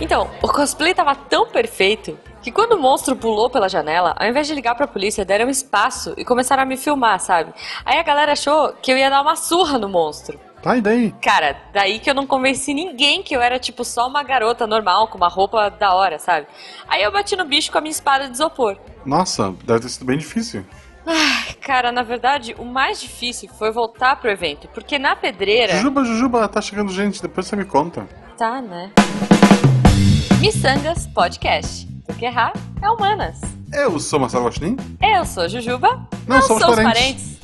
[0.00, 4.46] Então, o cosplay tava tão perfeito que quando o monstro pulou pela janela, ao invés
[4.46, 7.52] de ligar pra polícia, deram espaço e começaram a me filmar, sabe?
[7.84, 10.38] Aí a galera achou que eu ia dar uma surra no monstro.
[10.62, 11.14] Tá, e daí?
[11.20, 15.08] Cara, daí que eu não convenci ninguém que eu era tipo só uma garota normal,
[15.08, 16.46] com uma roupa da hora, sabe?
[16.88, 18.76] Aí eu bati no bicho com a minha espada de isopor.
[19.04, 20.64] Nossa, deve ter sido bem difícil.
[21.60, 25.74] Cara, na verdade, o mais difícil foi voltar pro evento, porque na pedreira.
[25.74, 28.06] Jujuba, Jujuba, tá chegando gente, depois você me conta.
[28.36, 28.90] Tá, né?
[30.40, 31.86] Missangas Podcast.
[32.06, 33.40] Porque errar é humanas.
[33.72, 34.76] Eu sou Marcelo Gostin.
[35.02, 36.08] Eu sou Jujuba.
[36.26, 37.38] Não, somos parentes.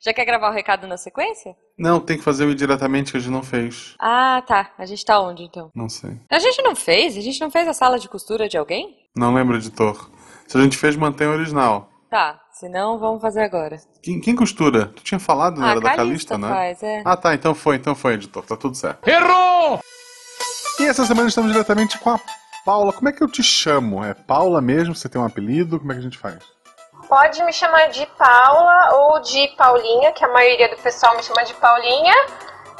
[0.00, 1.56] Já quer gravar o recado na sequência?
[1.78, 3.94] Não, tem que fazer o indiretamente que a gente não fez.
[3.98, 4.70] Ah, tá.
[4.78, 5.70] A gente tá onde então?
[5.74, 6.18] Não sei.
[6.30, 7.16] A gente não fez?
[7.16, 8.96] A gente não fez a sala de costura de alguém?
[9.16, 10.10] Não lembro, editor.
[10.46, 11.90] Se a gente fez, mantém o original.
[12.10, 13.76] Tá, se não, vamos fazer agora.
[14.02, 14.86] Quem, quem costura?
[14.86, 16.48] Tu tinha falado, não ah, era da Calista Calista, né?
[16.48, 17.02] faz, é.
[17.04, 19.08] Ah, tá, então foi, então foi, editor, tá tudo certo.
[19.08, 19.80] Errou!
[20.80, 22.20] E essa semana estamos diretamente com a
[22.64, 22.92] Paula.
[22.92, 24.04] Como é que eu te chamo?
[24.04, 24.94] É Paula mesmo?
[24.94, 25.78] Você tem um apelido?
[25.78, 26.38] Como é que a gente faz?
[27.08, 31.44] Pode me chamar de Paula ou de Paulinha, que a maioria do pessoal me chama
[31.44, 32.14] de Paulinha.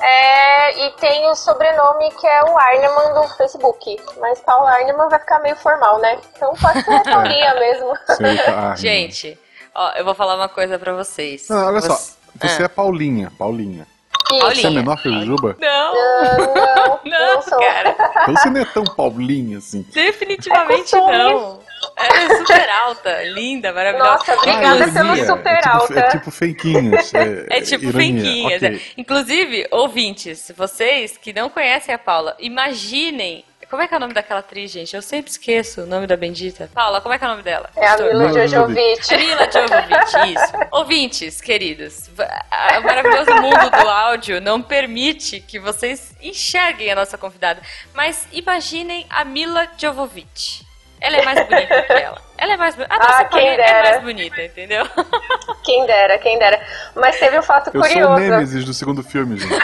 [0.00, 3.96] É, e tem o sobrenome que é o Arneman do Facebook.
[4.20, 6.18] Mas Paula Arneman vai ficar meio formal, né?
[6.36, 7.92] Então pode ser Paulinha mesmo.
[8.16, 9.38] Sei, tá, ah, Gente,
[9.74, 11.48] ó, eu vou falar uma coisa pra vocês.
[11.48, 11.94] Não, olha só.
[11.94, 12.66] Você- Você Ah.
[12.66, 13.86] é Paulinha, Paulinha.
[14.32, 14.40] Isso.
[14.40, 14.70] Você é Paulinha.
[14.70, 15.56] menor que o Jujuba?
[15.60, 17.96] Não, não, não, não cara.
[18.22, 19.86] Então você não é tão Paulinha assim.
[19.92, 21.60] Definitivamente É não.
[21.98, 24.10] Ela é super alta, linda, maravilhosa.
[24.10, 25.26] Nossa, obrigada Ah, pelo ironia.
[25.26, 25.98] super é tipo, alta.
[26.00, 27.14] É tipo feiquinhos.
[27.14, 27.88] É, É tipo.
[27.88, 28.58] Ok.
[28.62, 28.80] é.
[28.96, 33.44] Inclusive, ouvintes, vocês que não conhecem a Paula, imaginem.
[33.70, 34.94] Como é que é o nome daquela atriz, gente?
[34.94, 36.70] Eu sempre esqueço o nome da bendita.
[36.74, 37.68] Paula, como é que é o nome dela?
[37.76, 39.16] É a Mila Jojovic.
[39.16, 40.52] Mila Jovovich, isso.
[40.70, 47.60] Ouvintes, queridos, o maravilhoso mundo do áudio não permite que vocês enxerguem a nossa convidada.
[47.92, 50.64] Mas imaginem a Mila Jovovich.
[51.00, 52.22] Ela é mais bonita que ela.
[52.38, 52.94] Ela é mais bonita.
[52.94, 53.90] A nossa Ah, quem é dera.
[53.90, 54.86] mais bonita, entendeu?
[55.62, 56.60] Quem dera, quem dera.
[56.94, 58.20] Mas teve um fato Eu sou o curioso.
[58.20, 59.54] Nemesis do segundo filme, gente.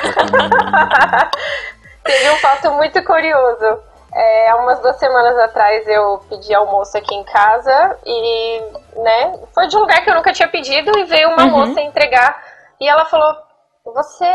[2.02, 3.82] Teve um fato muito curioso.
[4.12, 8.60] É, há umas duas semanas atrás eu pedi almoço aqui em casa e,
[8.96, 12.42] né, foi de um lugar que eu nunca tinha pedido e veio uma moça entregar
[12.80, 13.36] e ela falou:
[13.84, 14.26] Você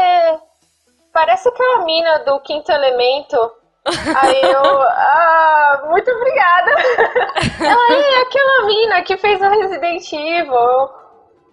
[1.12, 3.38] parece aquela mina do quinto elemento.
[3.86, 6.72] Aí eu, ah, muito obrigada.
[7.64, 10.90] Ela é aquela mina que fez o Resident Evil.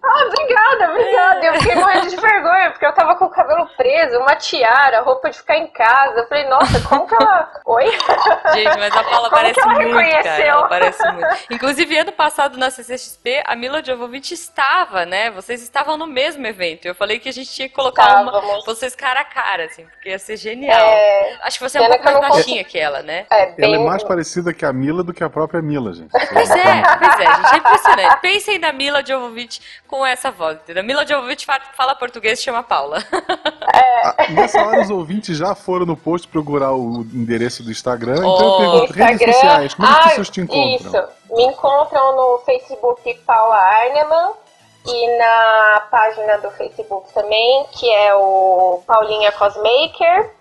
[0.05, 1.45] Ah, obrigada, obrigada.
[1.45, 5.29] Eu fiquei morrendo de vergonha, porque eu tava com o cabelo preso, uma tiara, roupa
[5.29, 6.19] de ficar em casa.
[6.19, 7.49] Eu falei, nossa, como que ela.
[7.65, 7.85] Oi?
[8.53, 10.03] Gente, mas a Paula Como parece que ela muito, cara.
[10.05, 10.45] reconheceu?
[10.45, 11.37] Ela parece muito.
[11.51, 15.31] Inclusive, ano passado na CCXP, a Mila Jovovich estava, né?
[15.31, 16.85] Vocês estavam no mesmo evento.
[16.85, 20.09] Eu falei que a gente tinha que colocar uma, vocês cara a cara, assim, porque
[20.09, 20.79] ia ser genial.
[20.85, 23.25] É, Acho que você é um pouco mais baixinha que ela, né?
[23.31, 23.75] é Ela bem.
[23.75, 26.11] é mais parecida que a Mila do que a própria Mila, gente.
[26.11, 28.21] Pois é, pois é, gente, é impressionante.
[28.21, 29.61] Pensem na Mila Jovovich
[29.93, 30.83] com essa voz, entendeu?
[30.83, 32.97] Mila Jovovich fa- fala português e chama Paula.
[33.61, 38.35] Ah, Nessa hora os ouvintes já foram no post procurar o endereço do Instagram, então
[38.35, 38.53] Oh.
[38.53, 39.33] eu pergunto, redes Instagram.
[39.33, 40.75] sociais, como é que as Ah, pessoas te encontram?
[40.75, 41.03] Isso.
[41.35, 44.31] Me encontram no Facebook Paula Arneman
[44.87, 50.31] e na página do Facebook também, que é o Paulinha Cosmaker.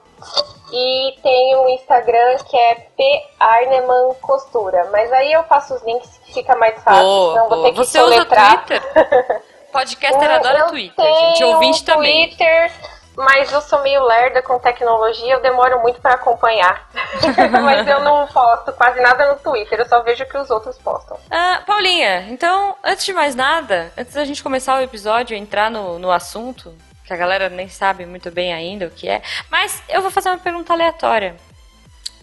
[0.73, 4.89] E tem o Instagram que é P Arneman Costura.
[4.91, 7.03] Mas aí eu passo os links que fica mais fácil.
[7.03, 7.63] Boa, então vou boa.
[7.69, 8.65] ter que Você usa soletrar.
[8.67, 9.43] Twitter?
[9.73, 11.45] Podcaster Eu- adora eu Twitter, gente.
[11.45, 12.29] Ouvinte um também.
[12.29, 12.73] Twitter,
[13.17, 16.89] mas eu sou meio lerda com tecnologia, eu demoro muito pra acompanhar.
[17.63, 20.77] mas eu não posto quase nada no Twitter, eu só vejo o que os outros
[20.79, 21.19] postam.
[21.31, 25.71] Ah, Paulinha, então, antes de mais nada, antes da gente começar o episódio e entrar
[25.71, 26.75] no, no assunto,
[27.13, 30.31] que a galera nem sabe muito bem ainda o que é, mas eu vou fazer
[30.31, 31.37] uma pergunta aleatória.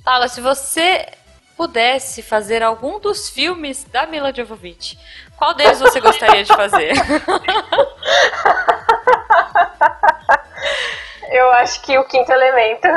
[0.03, 1.05] Paula, se você
[1.55, 4.97] pudesse fazer algum dos filmes da Mila Jovovich,
[5.37, 6.93] qual deles você gostaria de fazer?
[11.31, 12.87] Eu acho que o quinto elemento.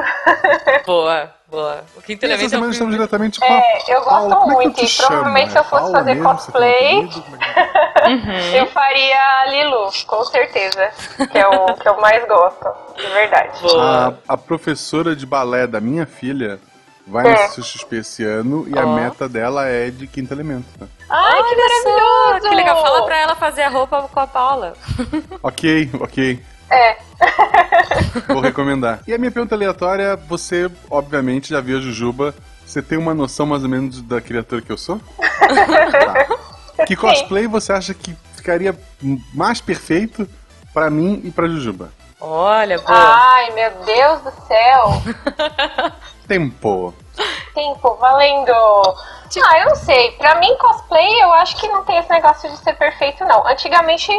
[0.86, 1.84] boa, boa.
[1.96, 4.08] O quinto E essa elemento é semana um estamos diretamente com É, a eu gosto
[4.10, 4.36] Paula.
[4.36, 5.08] Como é muito, te e chamo?
[5.08, 6.28] provavelmente se eu É fosse Paula fazer mesmo?
[6.28, 8.08] Cosplay- é é?
[8.08, 8.54] Uhum.
[8.58, 10.90] Eu faria a Lilu, com certeza.
[11.30, 12.66] Que é o que eu mais gosto,
[12.96, 13.60] de verdade.
[13.62, 14.18] Boa.
[14.28, 16.58] A, a professora de balé da minha filha
[17.06, 17.46] vai É.
[17.46, 18.94] no CXP esse ano e a Ó.
[18.94, 20.66] meta dela é de quinto elemento.
[20.80, 20.86] Né?
[21.10, 22.48] Ai, que Só, maravilhoso!
[22.48, 22.82] que legal.
[22.82, 24.72] Fala pra ela fazer a roupa com a Paula.
[25.42, 26.42] Ok, ok.
[26.72, 26.96] É,
[28.28, 29.00] Vou recomendar.
[29.06, 32.34] E a minha pergunta aleatória, você obviamente já viu a Jujuba.
[32.64, 35.00] Você tem uma noção mais ou menos da criatura que eu sou?
[35.18, 36.26] Tá.
[36.86, 38.76] Que cosplay você acha que ficaria
[39.32, 40.26] mais perfeito
[40.72, 41.92] pra mim e pra Jujuba?
[42.18, 42.98] Olha, boa.
[42.98, 45.02] ai meu Deus do céu!
[46.26, 46.94] Tempo.
[47.54, 48.52] tempo, valendo.
[49.28, 49.46] Tipo...
[49.46, 50.12] Ah, eu não sei.
[50.12, 53.46] Pra mim, cosplay, eu acho que não tem esse negócio de ser perfeito, não.
[53.46, 54.10] Antigamente,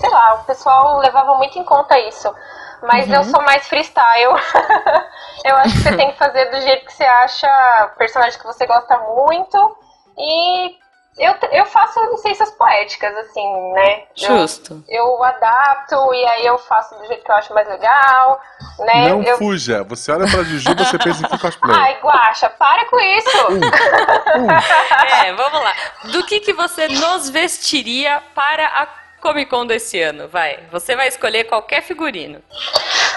[0.00, 2.34] sei lá, o pessoal levava muito em conta isso.
[2.82, 3.16] Mas uhum.
[3.16, 4.32] eu sou mais freestyle.
[5.44, 8.66] eu acho que você tem que fazer do jeito que você acha, personagem que você
[8.66, 9.76] gosta muito.
[10.16, 10.80] E
[11.18, 14.04] eu, eu faço licenças poéticas, assim, né?
[14.14, 14.82] Justo.
[14.88, 18.40] Eu, eu, adapto e aí eu faço do jeito que eu acho mais legal,
[18.78, 19.08] né?
[19.10, 19.36] Não eu...
[19.36, 19.84] fuja.
[19.84, 21.76] Você olha pra Juju, você pensa em que cosplay.
[21.76, 23.38] Ai, Guaxa, para com isso!
[23.48, 25.26] Uh, uh.
[25.26, 25.74] É, vamos lá.
[26.04, 30.28] Do que, que você nos vestiria para a Comic Con desse ano?
[30.28, 30.58] Vai.
[30.70, 32.42] Você vai escolher qualquer figurino.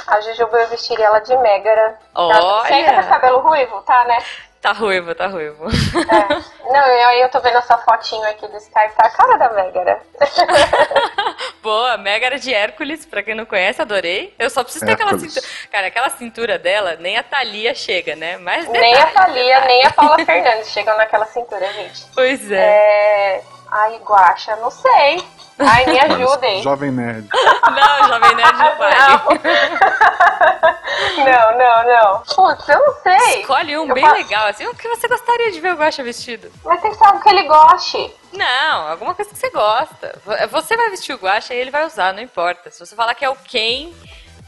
[0.07, 1.97] A Jujuba eu vestiria ela de Megara.
[2.13, 2.67] Olha!
[2.67, 4.17] Você ainda com cabelo ruivo, tá, né?
[4.63, 5.65] Tá ruivo, tá ruivo.
[5.67, 6.71] É.
[6.71, 10.01] Não, aí eu tô vendo essa fotinho aqui do Skype, tá a cara da Megara.
[11.61, 14.33] Boa, Megara de Hércules, pra quem não conhece, adorei.
[14.39, 15.45] Eu só preciso ter aquela cintura.
[15.69, 18.38] Cara, aquela cintura dela, nem a Thalia chega, né?
[18.38, 22.05] Mas nem a Thalia, nem a Paula Fernandes chegam naquela cintura, gente.
[22.15, 22.55] Pois é.
[22.55, 23.44] é...
[23.75, 25.25] Ai, Guaxa, não sei.
[25.57, 26.61] Ai, me ajudem.
[26.61, 27.27] Jovem Nerd.
[27.33, 28.95] Não, Jovem Nerd não vale.
[31.17, 32.19] Não, não, não.
[32.21, 33.41] Putz, eu não sei.
[33.41, 36.51] Escolhe um eu bem legal, assim, o que você gostaria de ver o Guaxa vestido?
[36.63, 38.13] Mas tem que ser algo que ele goste.
[38.31, 40.19] Não, alguma coisa que você gosta.
[40.49, 42.71] Você vai vestir o Guaxa e ele vai usar, não importa.
[42.71, 43.91] Se você falar que é o Ken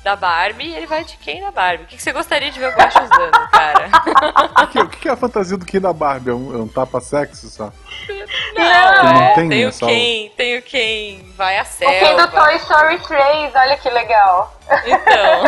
[0.04, 1.84] da Barbie, ele vai de quem da Barbie?
[1.84, 3.90] O que, você gostaria de ver o Guaxa usando, cara?
[4.64, 6.30] o, que, o que é a fantasia do Ken da Barbie?
[6.30, 7.72] É um, é um tapa-sexo só?
[8.56, 11.96] Não, não tem, tem o Ken, tem o Ken, vai a selva.
[11.96, 14.56] O Ken do Toy Story 3, olha que legal.
[14.86, 15.44] Então.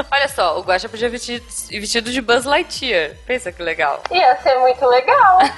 [0.10, 3.12] olha só, o Guaxa podia vestir vestido de Buzz Lightyear.
[3.26, 4.02] Pensa que legal.
[4.10, 5.38] Ia ser muito legal.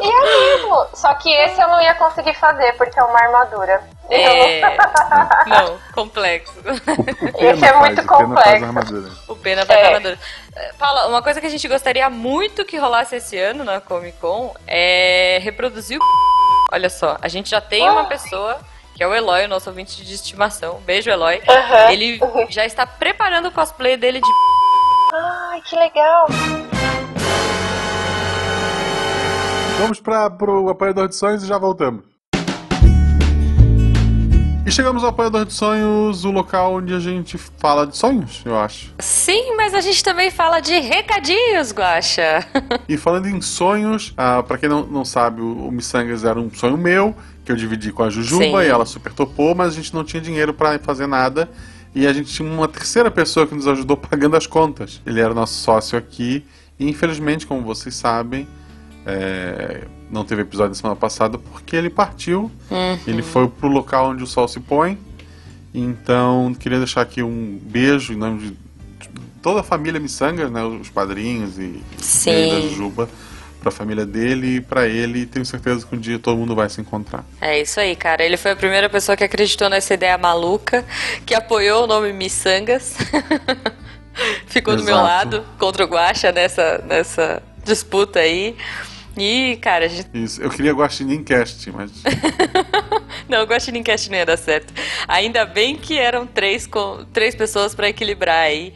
[0.00, 0.81] Ia mesmo.
[1.12, 3.82] Só que esse eu não ia conseguir fazer, porque é uma armadura.
[4.08, 4.60] É.
[5.46, 6.54] não, complexo.
[7.38, 9.22] Esse é muito complexo.
[9.28, 9.86] O pena faz é.
[9.86, 10.18] armadura.
[10.78, 14.54] Paula, uma coisa que a gente gostaria muito que rolasse esse ano na Comic Con
[14.66, 16.04] é reproduzir o.
[16.72, 18.58] Olha só, a gente já tem uma pessoa
[18.94, 20.80] que é o Eloy, o nosso ouvinte de estimação.
[20.80, 21.42] Beijo, Eloy.
[21.46, 21.90] Uhum.
[21.90, 24.30] Ele já está preparando o cosplay dele de.
[25.14, 26.26] Ai, que legal!
[29.82, 32.04] Vamos para o apoiador de sonhos e já voltamos.
[34.64, 38.56] E chegamos ao Apoiador de Sonhos, o local onde a gente fala de sonhos, eu
[38.56, 38.94] acho.
[39.00, 42.46] Sim, mas a gente também fala de recadinhos, Guaxa.
[42.88, 46.48] e falando em sonhos, ah, para quem não, não sabe, o, o Missangas era um
[46.48, 47.12] sonho meu,
[47.44, 48.68] que eu dividi com a Jujuba Sim.
[48.68, 51.50] e ela super topou, mas a gente não tinha dinheiro para fazer nada.
[51.92, 55.02] E a gente tinha uma terceira pessoa que nos ajudou pagando as contas.
[55.04, 56.46] Ele era nosso sócio aqui.
[56.78, 58.46] E infelizmente, como vocês sabem,
[59.06, 62.50] é, não teve episódio na semana passada porque ele partiu.
[62.70, 62.98] Uhum.
[63.06, 64.98] Ele foi pro local onde o sol se põe.
[65.74, 68.56] Então, queria deixar aqui um beijo em nome de
[69.40, 72.52] toda a família Missanga, né, os padrinhos e, Sim.
[72.56, 73.08] a Juba,
[73.58, 75.20] para a família dele e para ele.
[75.20, 77.24] E tenho certeza que um dia todo mundo vai se encontrar.
[77.40, 78.22] É isso aí, cara.
[78.22, 80.84] Ele foi a primeira pessoa que acreditou nessa ideia maluca,
[81.24, 82.96] que apoiou o nome Missangas.
[84.46, 84.90] Ficou Exato.
[84.90, 88.54] do meu lado contra o Guacha nessa, nessa disputa aí.
[89.16, 90.08] E, cara, a gente...
[90.14, 91.90] Isso, eu queria Guaxinim Cast, mas...
[93.28, 94.72] não, o Guaxinim Cast não ia dar certo.
[95.06, 97.04] Ainda bem que eram três, com...
[97.12, 98.72] três pessoas para equilibrar aí.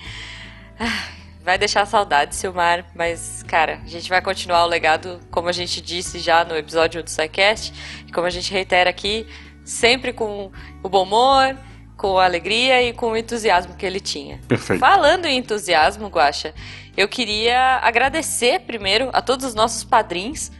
[1.42, 5.80] Vai deixar saudade, Silmar, mas, cara, a gente vai continuar o legado, como a gente
[5.80, 7.72] disse já no episódio do SciCast,
[8.06, 9.26] e como a gente reitera aqui,
[9.64, 10.50] sempre com
[10.82, 11.56] o bom humor,
[11.96, 14.38] com a alegria e com o entusiasmo que ele tinha.
[14.46, 14.80] Perfeito.
[14.80, 16.52] Falando em entusiasmo, Guaxa,
[16.96, 20.50] eu queria agradecer primeiro a todos os nossos padrinhos,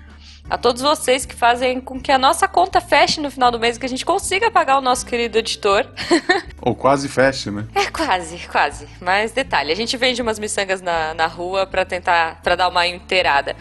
[0.48, 3.78] a todos vocês que fazem com que a nossa conta feche no final do mês
[3.78, 5.86] que a gente consiga pagar o nosso querido editor.
[6.60, 7.66] Ou quase feche, né?
[7.74, 8.86] É, quase, quase.
[9.00, 12.86] Mas detalhe, a gente vende umas miçangas na, na rua para tentar, para dar uma
[12.86, 13.56] inteirada.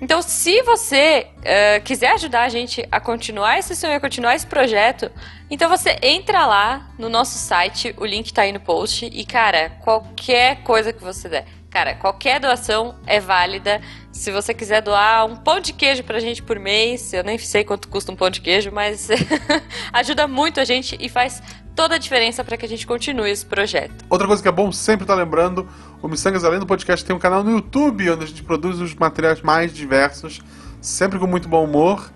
[0.00, 4.46] Então, se você uh, quiser ajudar a gente a continuar esse sonho, a continuar esse
[4.46, 5.10] projeto,
[5.50, 9.72] então você entra lá no nosso site, o link tá aí no post, e cara,
[9.82, 13.80] qualquer coisa que você der Cara, qualquer doação é válida.
[14.10, 17.62] Se você quiser doar um pão de queijo pra gente por mês, eu nem sei
[17.62, 19.08] quanto custa um pão de queijo, mas
[19.92, 21.40] ajuda muito a gente e faz
[21.76, 24.04] toda a diferença para que a gente continue esse projeto.
[24.10, 25.68] Outra coisa que é bom sempre estar tá lembrando,
[26.02, 28.92] o Missangas Além do Podcast tem um canal no YouTube onde a gente produz os
[28.96, 30.40] materiais mais diversos,
[30.80, 32.10] sempre com muito bom humor.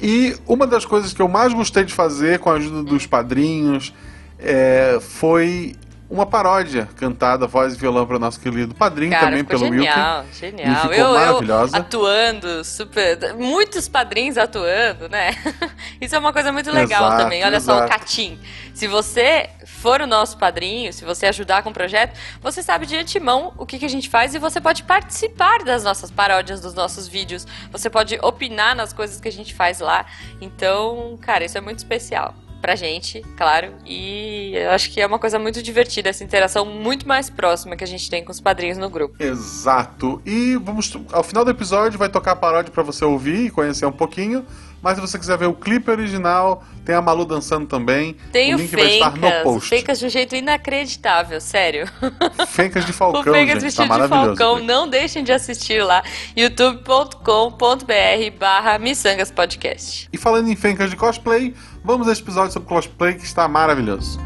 [0.00, 3.92] E uma das coisas que eu mais gostei de fazer com a ajuda dos padrinhos
[4.38, 5.74] é, foi
[6.10, 10.22] uma paródia cantada, voz e violão para o nosso querido padrinho, Cara, também pelo genial,
[10.22, 10.38] Milton.
[10.38, 11.76] Genial, E ficou eu, maravilhosa.
[11.76, 13.34] Eu atuando, super.
[13.34, 15.32] Muitos padrinhos atuando, né?
[16.00, 17.44] Isso é uma coisa muito legal Exato, também.
[17.44, 17.90] Olha só o exato.
[17.90, 18.38] Catim.
[18.72, 22.96] Se você for o nosso padrinho, se você ajudar com o projeto, você sabe de
[22.96, 26.72] antemão o que, que a gente faz e você pode participar das nossas paródias, dos
[26.72, 27.46] nossos vídeos.
[27.70, 30.06] Você pode opinar nas coisas que a gente faz lá.
[30.40, 33.72] Então, cara, isso é muito especial pra gente, claro.
[33.86, 37.84] E eu acho que é uma coisa muito divertida, essa interação muito mais próxima que
[37.84, 39.22] a gente tem com os padrinhos no grupo.
[39.22, 40.20] Exato.
[40.24, 43.86] E vamos ao final do episódio vai tocar a paródia para você ouvir e conhecer
[43.86, 44.44] um pouquinho.
[44.80, 48.14] Mas se você quiser ver o clipe original, tem a Malu dançando também.
[48.30, 49.68] Tem o o link vai estar no Fencas, o post.
[49.68, 51.90] Fencas de um jeito inacreditável, sério.
[52.46, 53.54] Fencas de o Falcão, Fencas gente.
[53.54, 54.36] Tá vestido de maravilhoso.
[54.36, 56.04] Falcão, não deixem de assistir lá,
[56.36, 60.08] youtube.com.br barra Missangas Podcast.
[60.12, 61.52] E falando em Fencas de cosplay,
[61.84, 64.18] vamos a esse episódio sobre cosplay que está maravilhoso.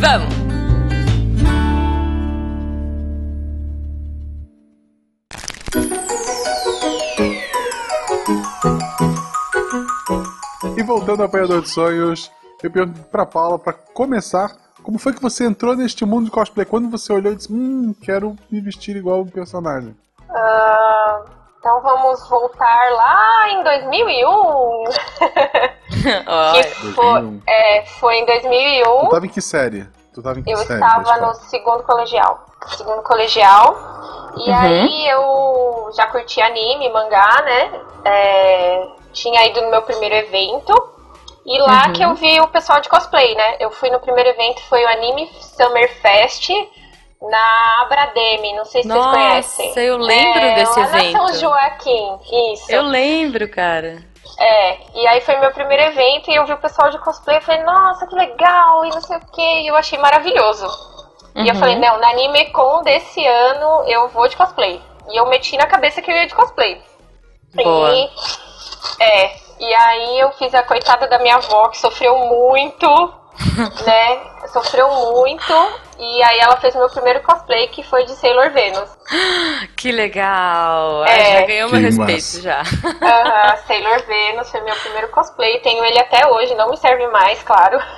[0.00, 0.34] Vamos!
[10.76, 12.30] E voltando ao Apanhador de Sonhos,
[12.62, 16.64] eu pergunto pra Paula, pra começar, como foi que você entrou neste mundo de cosplay?
[16.64, 19.96] Quando você olhou e disse, hum, quero me vestir igual o personagem.
[20.30, 20.87] Ah,
[21.68, 24.24] então vamos voltar lá em 2001.
[26.26, 27.42] Olha, que foi, 2001.
[27.46, 28.84] é, foi em 2001.
[29.00, 29.86] Tu tava em que série?
[30.14, 30.82] Tu tava em que Eu série?
[30.82, 32.46] estava da no segundo colegial.
[32.68, 33.76] Segundo colegial.
[34.38, 34.56] E Uhum.
[34.58, 37.80] aí eu já curti anime, mangá, né?
[38.02, 40.72] É, tinha ido no meu primeiro evento.
[41.44, 41.92] E lá Uhum.
[41.92, 43.56] que eu vi o pessoal de cosplay, né?
[43.60, 46.48] Eu fui no primeiro evento, foi o Anime Summer Fest
[47.20, 48.54] na Abrademe.
[48.54, 49.72] Não sei se vocês Nossa, conhecem.
[49.84, 51.34] eu lembro é, desse lá na São evento.
[51.40, 52.18] Joaquim,
[52.52, 52.70] isso.
[52.72, 54.02] Eu lembro, cara.
[54.38, 57.40] É, e aí foi meu primeiro evento e eu vi o pessoal de cosplay e
[57.40, 60.66] falei, nossa, que legal, e não sei o que, e eu achei maravilhoso.
[61.34, 61.60] E eu Uhum.
[61.60, 64.80] falei, não, na AnimeCon desse ano eu vou de cosplay.
[65.10, 66.80] E eu meti na cabeça que eu ia de cosplay.
[67.54, 67.90] Boa.
[67.94, 68.10] E,
[69.00, 72.86] é, e aí eu fiz a coitada da minha avó, que sofreu muito,
[73.86, 74.20] né?
[74.52, 75.52] Sofreu muito.
[75.98, 78.88] E aí ela fez meu primeiro cosplay, que foi de Sailor Venus.
[79.76, 81.04] Que legal!
[81.04, 81.40] É.
[81.40, 82.42] Já ganhou meu respeito massa.
[82.42, 82.64] já.
[83.66, 85.60] Sailor Venus foi meu primeiro cosplay.
[85.60, 87.78] Tenho ele até hoje, não me serve mais, claro.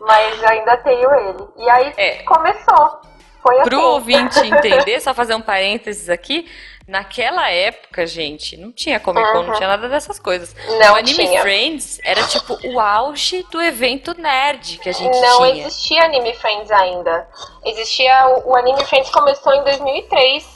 [0.00, 1.44] Mas ainda tenho ele.
[1.58, 2.22] E aí É.
[2.22, 3.00] começou.
[3.42, 3.68] Foi assim.
[3.70, 6.48] Pro ouvinte entender, só fazer um parênteses aqui.
[6.88, 9.52] Naquela época, gente, não tinha Comic Con, não Uhum.
[9.56, 10.56] tinha nada dessas coisas.
[10.66, 11.42] Não o Anime tinha.
[11.42, 15.66] Friends era tipo o auge do evento nerd que a gente Não tinha.
[15.66, 17.28] existia Anime Friends ainda.
[17.62, 18.28] Existia.
[18.28, 20.46] O, o Anime Friends começou em 2003.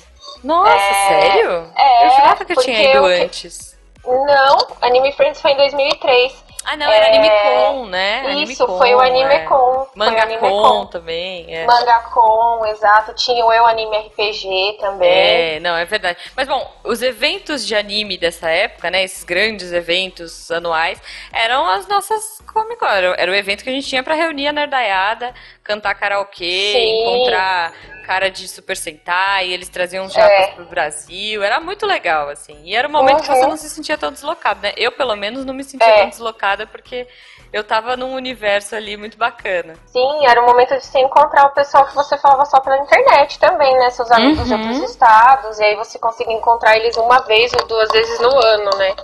[0.43, 1.71] Nossa, É, sério?
[1.77, 3.77] é, eu jurava que eu tinha ido eu- antes.
[4.05, 6.33] Não, Anime Friends foi em 2003.
[6.65, 8.21] Ah, não, era É, Anime Con, né?
[8.21, 9.39] Isso, Anime foi o Con, Anime é.
[9.41, 9.47] Con.
[9.49, 10.87] Foi o Manga Anime Con Con.
[10.87, 11.67] também, é.
[11.67, 13.15] Mangacon, exato.
[13.15, 15.11] Tinha o Eu Anime RPG também.
[15.57, 16.19] É, não, é verdade.
[16.37, 19.03] Mas bom, os eventos de anime dessa época, né?
[19.03, 21.01] Esses grandes eventos anuais,
[21.33, 22.87] eram as nossas Comic Con.
[22.87, 27.03] Era, o evento que a gente tinha pra reunir a nerdaiada, cantar karaokê, Sim.
[27.03, 30.53] encontrar cara de Super Sentai, e eles traziam os japas É.
[30.53, 31.43] pro Brasil.
[31.43, 32.61] Era muito legal, assim.
[32.65, 33.37] E era um momento que Uhum.
[33.37, 34.73] você não se sentia tão deslocado, né?
[34.77, 36.01] Eu, pelo menos, não me sentia É.
[36.01, 37.07] tão deslocada porque
[37.53, 39.75] eu tava num universo ali muito bacana.
[39.87, 43.39] Sim, era o momento de você encontrar o pessoal que você falava só pela internet
[43.39, 43.91] também, né?
[43.91, 44.61] Seus amigos de Uhum.
[44.61, 45.59] outros estados.
[45.59, 48.95] E aí você conseguia encontrar eles uma vez ou duas vezes no ano, né?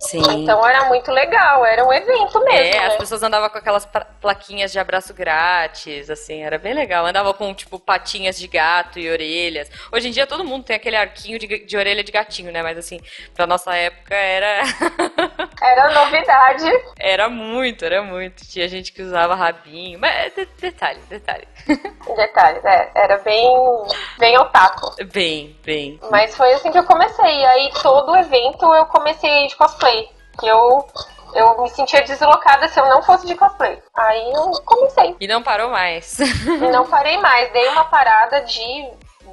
[0.00, 0.22] Sim.
[0.42, 2.50] Então era muito legal, era um evento mesmo.
[2.50, 2.96] É, as né?
[2.98, 3.86] pessoas andavam com aquelas
[4.18, 7.04] plaquinhas de abraço grátis, assim, era bem legal.
[7.04, 9.70] Andava com, tipo, patinhas de gato e orelhas.
[9.92, 12.62] Hoje em dia todo mundo tem aquele arquinho de, de orelha de gatinho, né?
[12.62, 12.98] Mas, assim,
[13.34, 14.62] pra nossa época era...
[15.62, 16.64] Era novidade.
[16.98, 18.46] era muito, era muito.
[18.48, 19.98] Tinha gente que usava rabinho.
[19.98, 21.46] Mas, é de- detalhe, detalhe.
[22.16, 23.46] Detalhes, é, era bem,
[24.18, 24.94] bem otaku.
[25.12, 26.00] Bem, bem.
[26.10, 27.44] Mas foi assim que eu comecei.
[27.44, 29.89] Aí todo evento eu comecei de cosplay.
[30.38, 30.86] Que eu,
[31.34, 33.78] eu me sentia deslocada se eu não fosse de cosplay.
[33.94, 35.16] Aí eu comecei.
[35.20, 36.18] E não parou mais.
[36.18, 37.52] E não parei mais.
[37.52, 38.54] Dei uma parada de,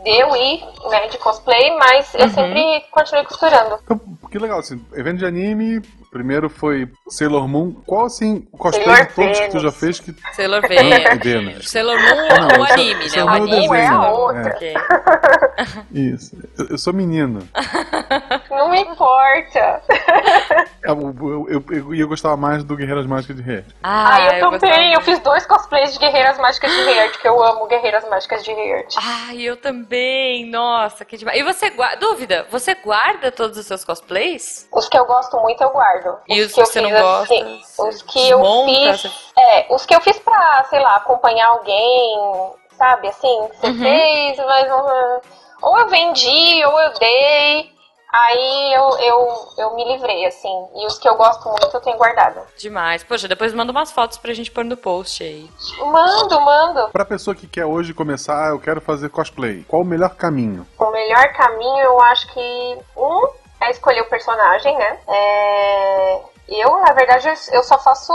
[0.03, 2.29] de eu ir né, de cosplay, mas eu Uhum.
[2.29, 3.79] sempre continuei costurando.
[3.83, 3.99] Então,
[4.29, 5.81] que legal, assim, evento de anime,
[6.17, 7.73] primeiro foi Sailor Moon.
[7.85, 9.63] Qual, assim, o cosplay Sailor de todos que tu Venus.
[9.63, 10.15] já fez que...
[10.33, 11.23] Sailor Ah, Venus.
[11.23, 11.69] Venus.
[11.69, 13.21] Sailor Moon Não, o esse é- anime, esse né?
[13.21, 13.51] é O o anime.
[13.51, 14.17] desenho, é a Sailor Moon.
[14.17, 14.47] outra.
[14.55, 14.73] Ok.
[15.91, 16.35] Isso.
[16.57, 17.47] Eu, eu sou menino.
[18.49, 19.81] Não me importa.
[20.83, 23.63] Eu, eu, eu, eu, eu gostava mais do Guerreiras Mágicas de Rei.
[23.83, 27.41] Ah, Aí eu, também, eu fiz dois cosplays de Guerreiras Mágicas de Heart, que eu
[27.43, 28.95] amo Guerreiras Mágicas de Heart.
[28.97, 30.49] Ai, eu também.
[30.49, 31.39] Nossa, que demais.
[31.39, 31.97] E você guarda.
[31.97, 34.67] Dúvida, você guarda todos os seus cosplays?
[34.71, 36.06] Os que eu gosto muito eu guardo.
[36.27, 37.33] E os, que, que você não gosta?
[37.33, 39.31] Assim, os que eu fiz.
[39.37, 42.17] É, os que eu fiz pra, sei lá, acompanhar alguém,
[42.77, 43.79] sabe, assim, você uhum.
[43.79, 45.21] fez, mas não.
[45.61, 47.77] Ou eu vendi, ou eu dei.
[48.11, 50.67] Aí eu, eu, eu me livrei, assim.
[50.75, 52.39] E os que eu gosto muito eu tenho guardado.
[52.57, 53.03] Demais.
[53.03, 55.49] Poxa, depois manda umas fotos pra gente pôr no post aí.
[55.79, 56.89] Mando, mando.
[56.89, 59.65] Pra pessoa que quer hoje começar, eu quero fazer cosplay.
[59.67, 60.65] Qual o melhor caminho?
[60.79, 62.79] O melhor caminho, eu acho que.
[62.95, 63.27] Um
[63.61, 64.99] é escolher o personagem, né?
[65.07, 66.19] É...
[66.47, 68.13] Eu, na verdade, eu só faço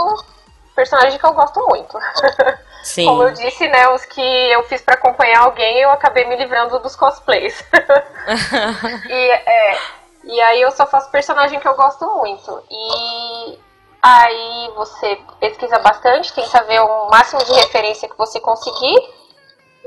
[0.75, 1.97] personagem que eu gosto muito.
[2.83, 3.05] Sim.
[3.05, 6.79] Como eu disse, né, os que eu fiz para acompanhar alguém, eu acabei me livrando
[6.79, 7.63] dos cosplays.
[9.09, 9.79] e, é,
[10.25, 12.61] e aí eu só faço personagem que eu gosto muito.
[12.69, 13.59] E
[14.01, 18.99] aí você pesquisa bastante, tenta ver o máximo de referência que você conseguir.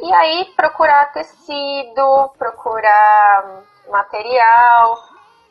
[0.00, 4.98] E aí procurar tecido, procurar material.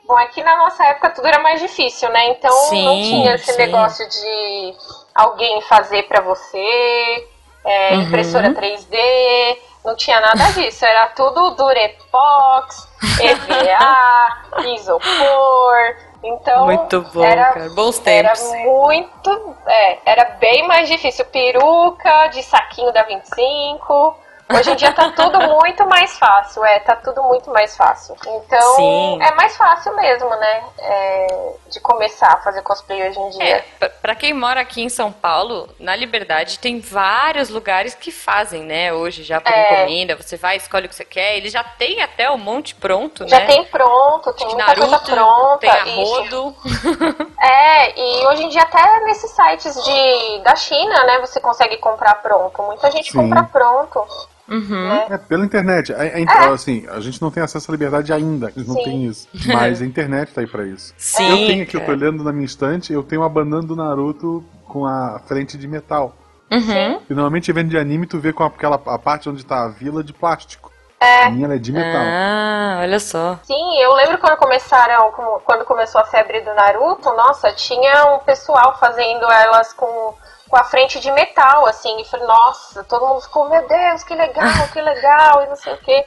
[0.07, 2.29] Bom, aqui na nossa época tudo era mais difícil, né?
[2.29, 3.57] Então sim, não tinha esse sim.
[3.57, 4.73] negócio de
[5.15, 7.27] alguém fazer para você
[7.65, 8.01] é, uhum.
[8.03, 12.87] impressora 3D, não tinha nada disso, era tudo Durepox,
[13.21, 15.95] EVA, isopor.
[16.23, 17.69] Então, muito bom, era, cara.
[17.69, 18.41] Bons tempos.
[18.51, 21.23] Era muito, é, era bem mais difícil.
[21.25, 24.15] Peruca de saquinho da 25.
[24.47, 28.15] Hoje em dia tá tudo muito mais fácil, é, tá tudo muito mais fácil.
[28.27, 29.19] Então, Sim.
[29.23, 33.65] é mais fácil mesmo, né, é, de começar a fazer cosplay hoje em dia.
[33.81, 38.63] É, pra quem mora aqui em São Paulo, na Liberdade tem vários lugares que fazem,
[38.63, 39.81] né, hoje já por é.
[39.81, 43.27] encomenda, você vai, escolhe o que você quer, ele já tem até o monte pronto,
[43.27, 43.47] já né?
[43.47, 45.57] Já tem pronto, tem muita Naruto, coisa pronta.
[45.59, 46.55] Tem a rodo.
[47.41, 52.15] é, e hoje em dia até nesses sites de, da China, né, você consegue comprar
[52.21, 52.61] pronto.
[52.61, 53.17] Muita gente Sim.
[53.17, 54.05] compra pronto.
[54.47, 54.87] Uhum.
[54.87, 55.07] Né?
[55.09, 55.93] É, pela internet.
[55.93, 56.53] A, a, é.
[56.53, 59.27] Assim, a gente não tem acesso à liberdade ainda, a gente não tem isso.
[59.47, 60.93] Mas a internet tá aí pra isso.
[60.97, 63.75] Sim, eu tenho aqui, eu tô olhando na minha estante, eu tenho uma banana do
[63.75, 66.15] Naruto com a frente de metal.
[66.51, 67.01] Uhum.
[67.09, 70.03] E normalmente vendo de anime, tu vê com aquela a parte onde tá a vila
[70.03, 70.71] de plástico.
[70.99, 71.23] É.
[71.25, 72.01] A minha é de metal.
[72.01, 73.39] Ah, olha só.
[73.43, 75.11] Sim, eu lembro quando começaram,
[75.43, 80.13] quando começou a febre do Naruto, nossa, tinha um pessoal fazendo elas com
[80.55, 84.15] com a frente de metal, assim, e falei, nossa, todo mundo ficou, meu Deus, que
[84.15, 86.05] legal, que legal, e não sei o quê.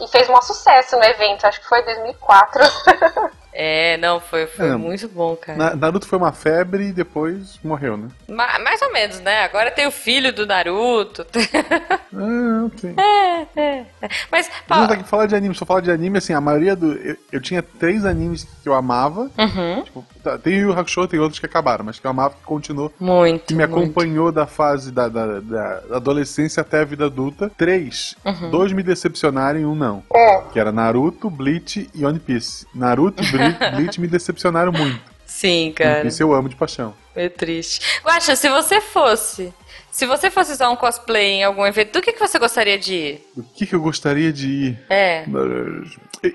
[0.00, 2.60] E fez um sucesso no evento, acho que foi 2004.
[3.56, 5.56] É, não, foi, foi é, muito bom, cara.
[5.56, 8.08] Na, Naruto foi uma febre e depois morreu, né?
[8.26, 9.44] Ma mais ou menos, né?
[9.44, 11.24] Agora tem o filho do Naruto.
[12.12, 12.94] ah, ok.
[12.98, 14.08] É, é, é.
[14.28, 14.88] Mas, Paulo...
[14.88, 16.94] Não, falar de anime, só falar de anime, assim, a maioria do...
[16.94, 19.30] Eu, eu tinha três animes que eu amava.
[19.38, 19.82] Uhum.
[19.84, 22.92] Tipo, tá, tem o Hakusho, tem outros que acabaram, mas que eu amava, que continuou.
[22.98, 23.82] Muito, Que me muito.
[23.82, 27.50] acompanhou da fase da, da, da, adolescência até a vida adulta.
[27.56, 28.14] Três.
[28.24, 28.50] Uhum.
[28.50, 30.02] Dois me decepcionaram e um não.
[30.14, 30.42] É.
[30.52, 32.66] Que era Naruto, Bleach e One Piece.
[32.74, 35.00] Naruto e Bleach Bleach me decepcionaram muito.
[35.26, 36.06] Sim, cara.
[36.06, 36.94] Isso eu amo de paixão.
[37.14, 38.00] É triste.
[38.04, 39.52] Guaxa, se você fosse.
[39.94, 42.94] Se você fosse usar um cosplay em algum evento, do que, que você gostaria de
[42.94, 43.30] ir?
[43.36, 44.86] Do que, que eu gostaria de ir?
[44.90, 45.24] É.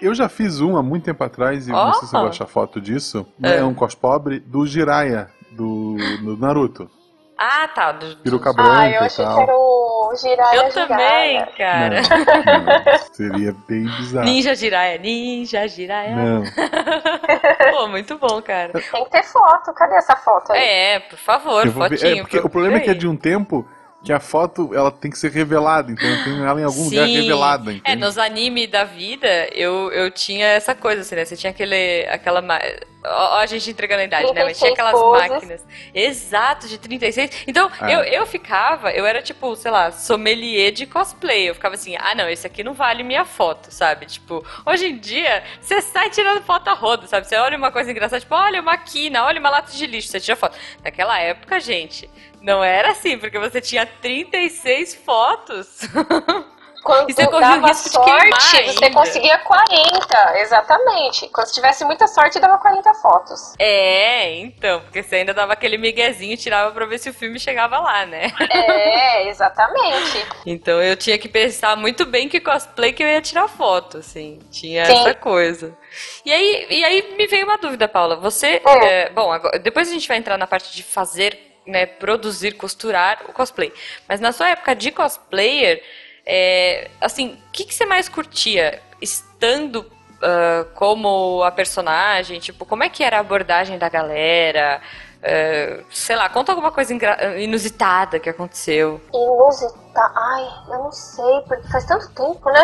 [0.02, 1.76] Eu já fiz um há muito tempo atrás, e oh.
[1.76, 3.28] não sei se eu vou achar foto disso.
[3.44, 6.90] É, é um cospobre do Jiraiya, do, do Naruto.
[7.38, 7.92] Ah, tá.
[7.92, 9.69] Do, Peruca branca ah, eu achei que era o
[10.16, 10.62] Jiraiya.
[10.62, 12.02] Eu também, cara.
[12.02, 14.26] Não, não, seria bem bizarro.
[14.26, 16.16] Ninja Jiraiya, Ninja Jiraiya.
[16.16, 16.44] Não.
[17.72, 18.74] Pô, muito bom, cara.
[18.74, 19.74] Tem que ter foto.
[19.74, 20.60] Cadê essa foto aí?
[20.60, 22.20] É, por favor, fotinho.
[22.20, 23.68] É, porque o problema é que é de um tempo
[24.04, 26.96] que a foto ela tem que ser revelada, então eu tenho ela em algum Sim.
[26.96, 27.72] lugar revelada.
[27.72, 27.92] É, entende?
[27.92, 31.26] É, nos animes da vida, eu, eu tinha essa coisa, assim, né?
[31.26, 32.42] Você tinha aquele, aquela.
[33.06, 34.46] Ó, a gente entregando a idade, né?
[34.46, 35.30] Mas tinha aquelas poses.
[35.30, 35.66] máquinas.
[35.94, 37.44] Exato, de 36.
[37.46, 37.92] Então, ah.
[37.92, 41.50] eu, eu ficava, eu era tipo, sei lá, sommelier de cosplay.
[41.50, 44.06] Eu ficava assim, ah, não, esse aqui não vale minha foto, sabe?
[44.06, 47.28] Tipo, hoje em dia, você sai tirando foto a rodo, sabe?
[47.28, 50.22] Você olha uma coisa engraçada, tipo, olha uma quina, olha uma lata de lixo, você
[50.22, 50.58] tira foto.
[50.84, 52.10] Naquela época, gente
[52.42, 55.80] não era assim, porque você tinha 36 fotos.
[56.84, 61.28] Quando e você dava sorte, você conseguia 40, exatamente.
[61.30, 63.54] Quando você tivesse muita sorte, dava 40 fotos.
[63.60, 67.40] É, então, porque você ainda dava aquele miguezinho e tirava pra ver se o filme
[67.40, 68.32] chegava lá, né?
[68.50, 70.26] É, exatamente.
[70.46, 74.40] então eu tinha que pensar muito bem que cosplay que eu ia tirar foto, assim.
[74.50, 75.00] Tinha Sim.
[75.00, 75.78] essa coisa.
[76.26, 78.16] E aí, e aí me veio uma dúvida, Paula.
[78.16, 78.62] Você.
[78.66, 78.84] Hum.
[78.84, 83.20] É, bom, agora, depois a gente vai entrar na parte de fazer né, produzir, costurar
[83.28, 83.72] o cosplay.
[84.08, 85.82] Mas na sua época de cosplayer,
[86.26, 88.82] é, assim, o que, que você mais curtia?
[89.02, 94.82] Estando uh, como a personagem, tipo, como é que era a abordagem da galera?
[95.20, 96.94] Uh, sei lá, conta alguma coisa
[97.38, 99.02] inusitada que aconteceu.
[99.14, 100.14] Inusitada?
[100.16, 102.64] Ai, eu não sei, porque faz tanto tempo, né?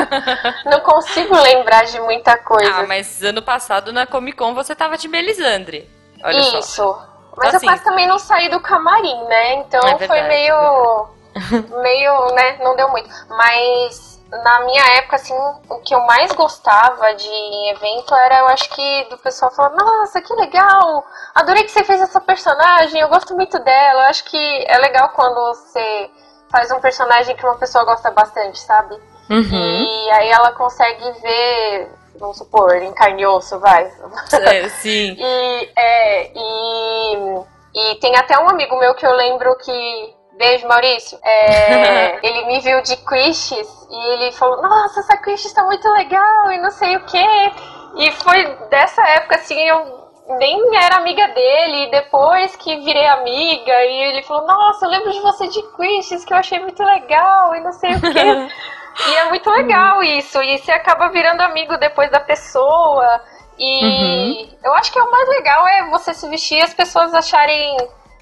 [0.66, 2.78] não consigo lembrar de muita coisa.
[2.78, 5.88] Ah, mas ano passado na Comic Con você tava de Melisandre.
[6.22, 6.62] Olha Isso.
[6.62, 7.13] Só.
[7.36, 9.54] Mas Então, eu quase assim- também não saí do camarim, né?
[9.54, 11.06] Então É foi verdade, meio.
[11.82, 12.56] meio, né?
[12.60, 13.08] Não deu muito.
[13.28, 15.34] Mas na minha época, assim,
[15.68, 20.20] o que eu mais gostava de evento era, eu acho que do pessoal falando, nossa,
[20.20, 21.04] que legal!
[21.34, 24.04] Adorei que você fez essa personagem, eu gosto muito dela.
[24.04, 26.10] Eu acho que é legal quando você
[26.50, 28.94] faz um personagem que uma pessoa gosta bastante, sabe?
[29.30, 29.42] Uhum.
[29.52, 33.90] E aí ela consegue ver, vamos supor, em carne e osso, vai.
[34.32, 35.16] É, sim.
[35.24, 40.14] E, é, e, e tem até um amigo meu que eu lembro que.
[40.36, 41.18] Beijo, Maurício.
[41.22, 46.52] É, ele me viu de quiches e ele falou: Nossa, essa quiche está muito legal
[46.52, 47.52] e não sei o quê.
[47.96, 50.04] E foi dessa época assim, eu
[50.38, 51.86] nem era amiga dele.
[51.86, 56.24] E depois que virei amiga, e ele falou: Nossa, eu lembro de você de quiches
[56.24, 58.48] que eu achei muito legal e não sei o quê.
[59.08, 60.40] E é muito legal isso.
[60.42, 63.20] E você acaba virando amigo depois da pessoa.
[63.58, 67.12] E eu acho que é o mais legal é você se vestir e as pessoas
[67.14, 67.76] acharem.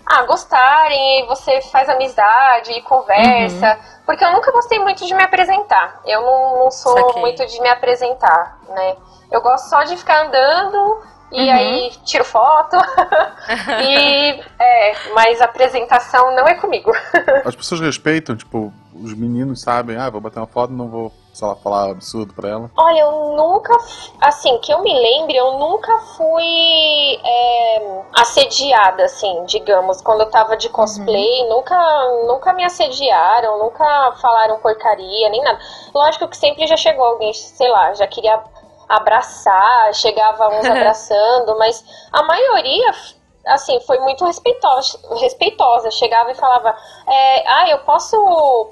[0.05, 3.79] Ah, gostarem, e você faz amizade e conversa.
[4.05, 6.01] Porque eu nunca gostei muito de me apresentar.
[6.05, 7.21] Eu não, não sou Saquei.
[7.21, 8.97] muito de me apresentar, né?
[9.31, 11.55] Eu gosto só de ficar andando e Uhum.
[11.55, 12.77] aí tiro foto.
[13.81, 16.93] e é, mas apresentação não é comigo.
[17.45, 18.73] As pessoas respeitam, tipo,
[19.03, 22.49] os meninos sabem, ah, vou bater uma foto, não vou, sei lá, falar absurdo pra
[22.49, 22.71] ela.
[22.77, 23.77] Olha, eu nunca,
[24.21, 30.57] assim, que eu me lembre, eu nunca fui é, assediada, assim, digamos, quando eu tava
[30.57, 31.77] de cosplay, nunca,
[32.27, 35.59] nunca me assediaram, nunca falaram porcaria, nem nada.
[35.95, 38.41] Lógico que sempre já chegou alguém, sei lá, já queria
[38.89, 42.93] abraçar, chegava uns abraçando, mas a maioria
[43.47, 45.91] assim, foi muito respeitosa, respeitosa.
[45.91, 46.77] Chegava e falava,
[47.09, 48.17] é, ah, eu posso,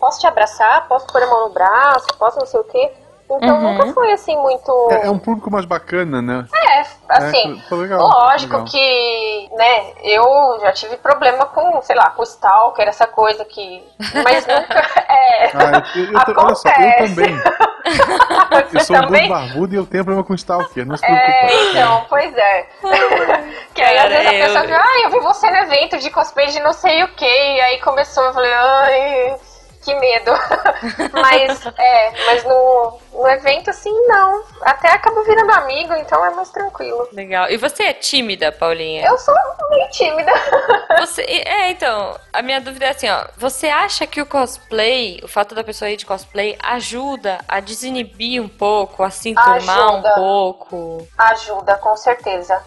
[0.01, 2.93] posso te abraçar, posso pôr a mão no braço, posso não sei o quê.
[3.33, 3.73] Então Uhum.
[3.75, 4.89] nunca foi assim muito.
[4.91, 6.47] É, é um público mais bacana, né?
[6.53, 7.59] É, assim.
[7.65, 8.67] É, foi legal, Lógico legal.
[8.67, 13.85] que, né, eu já tive problema com, sei lá, com o Stalker, essa coisa que.
[14.25, 14.81] Mas nunca.
[15.11, 15.47] É.
[15.55, 17.15] Ah, eu, eu, eu, olha só, eu Acontece.
[17.15, 17.41] também.
[18.73, 19.27] Eu sou um também?
[19.29, 21.29] gordo barbudo e eu tenho problema com Stalker, não se preocupa.
[21.33, 22.67] É, então, pois é.
[23.75, 26.11] que aí às Cara, vezes a pessoa eu- ah, eu vi você no evento de
[26.11, 29.37] cosplay de não sei o que, e aí começou, eu falei, ai,
[29.83, 30.33] que medo.
[31.13, 34.43] mas, é, mas no, no evento, assim, não.
[34.63, 37.09] Até acabo virando amigo, então é mais tranquilo.
[37.13, 37.51] Legal.
[37.51, 39.07] E você é tímida, Paulinha?
[39.07, 39.35] Eu sou
[39.71, 40.33] meio tímida.
[40.99, 43.27] Você, é, então, a minha dúvida é assim, ó.
[43.37, 48.43] Você acha que o cosplay, o fato da pessoa ir de cosplay, ajuda a desinibir
[48.43, 51.09] um pouco, a se enturmar um pouco?
[51.17, 52.61] Ajuda, com certeza.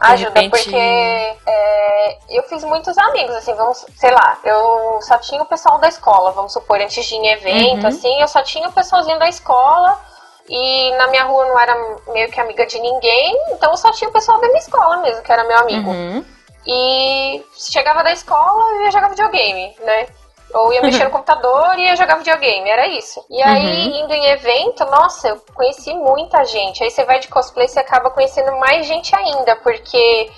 [0.00, 0.76] Ajuda, repente- porque
[1.46, 5.88] é, eu fiz muitos amigos, assim, vamos, sei lá, eu só tinha o pessoal da
[5.88, 7.88] escola, vamos supor, antes de ir em evento, Uhum.
[7.88, 10.00] assim, eu só tinha o pessoalzinho da escola
[10.48, 11.74] e na minha rua não era
[12.08, 15.22] meio que amiga de ninguém, então eu só tinha o pessoal da minha escola mesmo,
[15.22, 15.90] que era meu amigo.
[15.90, 16.24] Uhum.
[16.66, 20.06] E chegava da escola e jogar videogame, né?
[20.54, 23.24] Ou ia mexer no computador e ia jogar videogame, era isso.
[23.28, 26.82] E aí, indo em evento, nossa, eu conheci muita gente.
[26.82, 30.30] Aí você vai de cosplay, você acaba conhecendo mais gente ainda, porque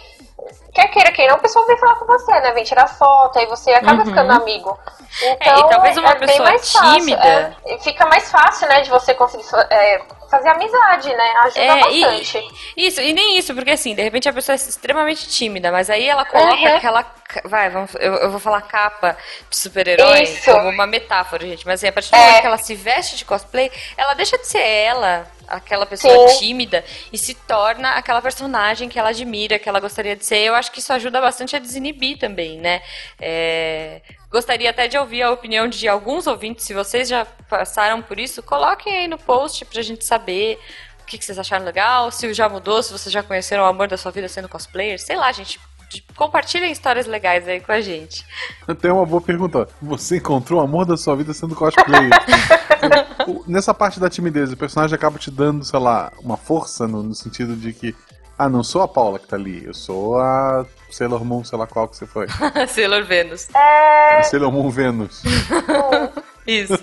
[0.74, 2.52] quer queira, queira, não, o pessoal vem falar com você, né?
[2.52, 4.06] Vem tirar foto, aí você acaba Uhum.
[4.06, 4.78] ficando amigo.
[5.22, 8.80] É, Então, e talvez uma é pessoa mais fácil, tímida- é, fica mais fácil, né,
[8.83, 11.33] de você conseguir é, fazer amizade, né?
[11.42, 12.48] Ajuda É, e- bastante.
[12.76, 16.09] Isso, e nem isso, porque assim, de repente a pessoa é extremamente tímida, mas aí
[16.09, 16.76] ela coloca Uhum.
[16.76, 17.04] aquela.
[17.44, 19.16] Vai, vamos, eu, eu vou falar capa
[19.48, 21.64] de super-herói como uma metáfora, gente.
[21.66, 22.20] Mas assim, a partir do É.
[22.20, 26.38] momento que ela se veste de cosplay, ela deixa de ser ela, aquela pessoa Sim.
[26.38, 30.38] tímida, e se torna aquela personagem que ela admira, que ela gostaria de ser.
[30.38, 32.81] Eu acho que isso ajuda bastante a desinibir também, né?
[33.18, 38.20] É, Gostaria até de ouvir a opinião de alguns ouvintes, se vocês já passaram por
[38.20, 40.57] isso, coloquem aí no post pra gente saber
[41.03, 43.88] o que, que vocês acharam legal, se já mudou, se vocês já conheceram o amor
[43.88, 45.59] da sua vida sendo cosplayer, sei lá, gente.
[46.14, 48.25] Compartilhem histórias legais aí com a gente.
[48.81, 49.66] Tenho uma boa pergunta.
[49.83, 52.11] Você encontrou o amor da sua vida sendo cosplayer?
[53.27, 57.03] O- Nessa parte da timidez, o personagem acaba te dando, sei lá, uma força no,
[57.03, 57.94] no sentido de que,
[58.44, 61.66] ah, não sou a Paula que tá ali, eu sou a Sailor Moon, sei lá
[61.66, 62.26] qual que você foi.
[62.68, 63.48] Sailor Vênus.
[63.55, 65.22] É, Sailor Moon Vênus.
[66.46, 66.74] Isso.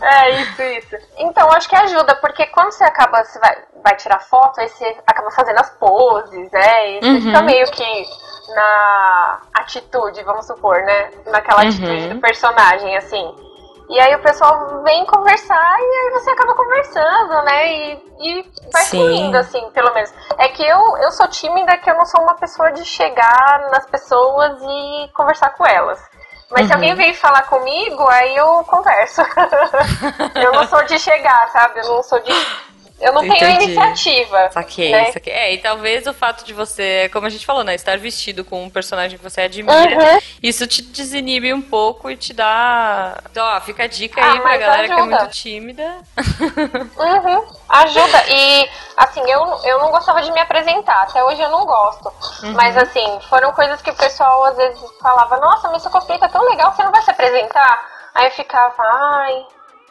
[0.00, 0.96] É, isso, isso.
[1.18, 4.84] Então, acho que ajuda, porque quando você acaba, você vai, vai tirar foto, aí você
[5.06, 6.90] acaba fazendo as poses, né?
[6.90, 7.20] E você Uhum.
[7.22, 8.04] fica meio que
[8.54, 11.10] na atitude, vamos supor, né?
[11.26, 11.68] Naquela Uhum.
[11.68, 13.34] atitude do personagem, assim.
[13.92, 17.72] E aí o pessoal vem conversar e aí você acaba conversando, né?
[17.74, 18.96] E, e vai Sim.
[18.96, 20.10] fluindo, assim, pelo menos.
[20.38, 23.84] É que eu, eu sou tímida, que eu não sou uma pessoa de chegar nas
[23.84, 26.00] pessoas e conversar com elas.
[26.50, 26.78] Mas se Uhum.
[26.78, 29.20] alguém vem falar comigo, aí eu converso.
[30.36, 31.80] eu não sou de chegar, sabe?
[31.80, 32.32] Eu não sou de
[33.02, 33.40] Eu não Entendi.
[33.40, 34.50] tenho iniciativa.
[34.52, 35.10] Saquei, né?
[35.12, 35.32] saquei.
[35.32, 38.62] É, e talvez o fato de você, como a gente falou, né, estar vestido com
[38.62, 40.18] um personagem que você admira, Uhum.
[40.42, 43.18] isso te desinibe um pouco e te dá.
[43.30, 45.18] Então, ó, fica a dica Ah, aí pra galera que é ajuda.
[45.18, 45.96] muito tímida.
[46.96, 48.24] Uhum, ajuda.
[48.28, 51.02] E, assim, eu, eu não gostava de me apresentar.
[51.02, 52.12] Até hoje eu não gosto.
[52.54, 56.28] Mas, assim, foram coisas que o pessoal às vezes falava: Nossa, mas seu cosplay tá
[56.28, 57.84] tão legal, você não vai se apresentar?
[58.14, 59.44] Aí eu ficava: Ai.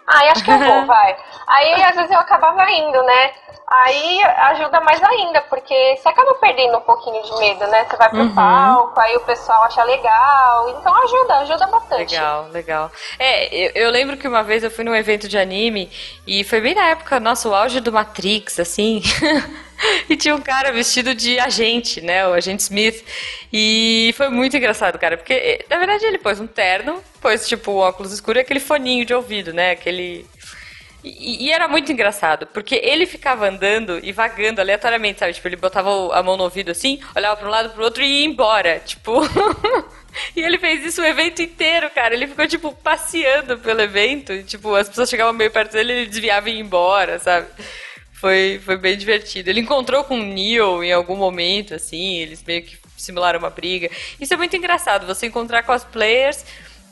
[0.07, 1.15] Ai, acho que eu vou, vai.
[1.47, 3.31] Aí, às vezes, eu acabava indo, né?
[3.73, 7.85] Aí ajuda mais ainda, porque você acaba perdendo um pouquinho de medo, né?
[7.85, 8.35] Você vai pro Uhum.
[8.35, 10.69] palco, aí o pessoal acha legal.
[10.71, 12.13] Então ajuda, ajuda bastante.
[12.13, 12.91] Legal, legal.
[13.17, 15.89] É, eu, eu lembro que uma vez eu fui num evento de anime
[16.27, 19.01] e foi bem na época, nossa, o auge do Matrix, assim.
[20.09, 22.27] e tinha um cara vestido de agente, né?
[22.27, 23.03] O agente Smith.
[23.51, 27.71] E foi muito engraçado, cara, porque eh, na verdade ele pôs um terno, pôs tipo
[27.71, 29.71] um óculos escuro e aquele foninho de ouvido, né?
[29.71, 30.25] Aquele.
[31.03, 35.33] E, e era muito engraçado, porque ele ficava andando e vagando aleatoriamente, sabe?
[35.33, 38.03] Tipo, ele botava o- a mão no ouvido assim, olhava pra um lado pro outro
[38.03, 38.79] e ia embora.
[38.85, 39.19] Tipo.
[40.35, 42.13] e ele fez isso o evento inteiro, cara.
[42.13, 44.31] Ele ficou, tipo, passeando pelo evento.
[44.31, 47.47] E, tipo, as pessoas chegavam meio perto dele ele desviava e ia embora, sabe?
[48.21, 49.49] Foi, foi bem divertido.
[49.49, 53.89] Ele encontrou com o Neo em algum momento, assim, eles meio que simularam uma briga.
[54.19, 56.45] Isso é muito engraçado, você encontrar cosplayers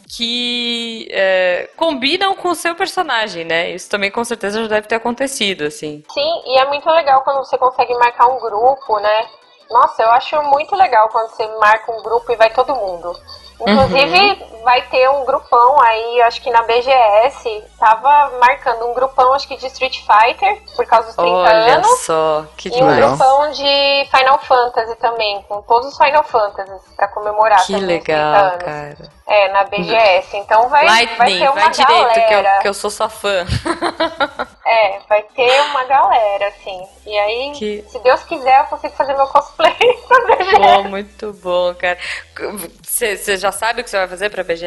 [0.08, 3.70] que é, combinam com o seu personagem, né?
[3.70, 6.04] Isso também com certeza já deve ter acontecido, assim.
[6.12, 9.28] Sim, e é muito legal quando você consegue marcar um grupo, né?
[9.70, 13.16] Nossa, eu acho muito legal quando você marca um grupo e vai todo mundo.
[13.62, 19.48] Inclusive, vai ter um grupão aí, acho que na BGS, tava marcando um grupão, acho
[19.48, 22.00] que de Street Fighter, por causa dos 30 Olha anos.
[22.02, 22.98] só, que E um demais.
[22.98, 28.04] grupão de Final Fantasy também, com todos os Final Fantasies, pra comemorar Que também os
[28.04, 29.20] 30 legal, cara.
[29.26, 30.38] É, na BGS.
[30.38, 32.62] Então vai, vai Lightning, ter vai, uma direito, que eu, galera.
[32.62, 33.46] que eu sou sua fã.
[34.72, 36.80] É, vai ter uma galera, assim.
[37.04, 39.74] E aí, Que- se Deus quiser, eu consigo fazer meu cosplay
[40.08, 40.56] pra BGS.
[40.60, 41.98] Pô, muito bom, cara.
[42.84, 44.59] Você já sabe o que você vai fazer pra BGS?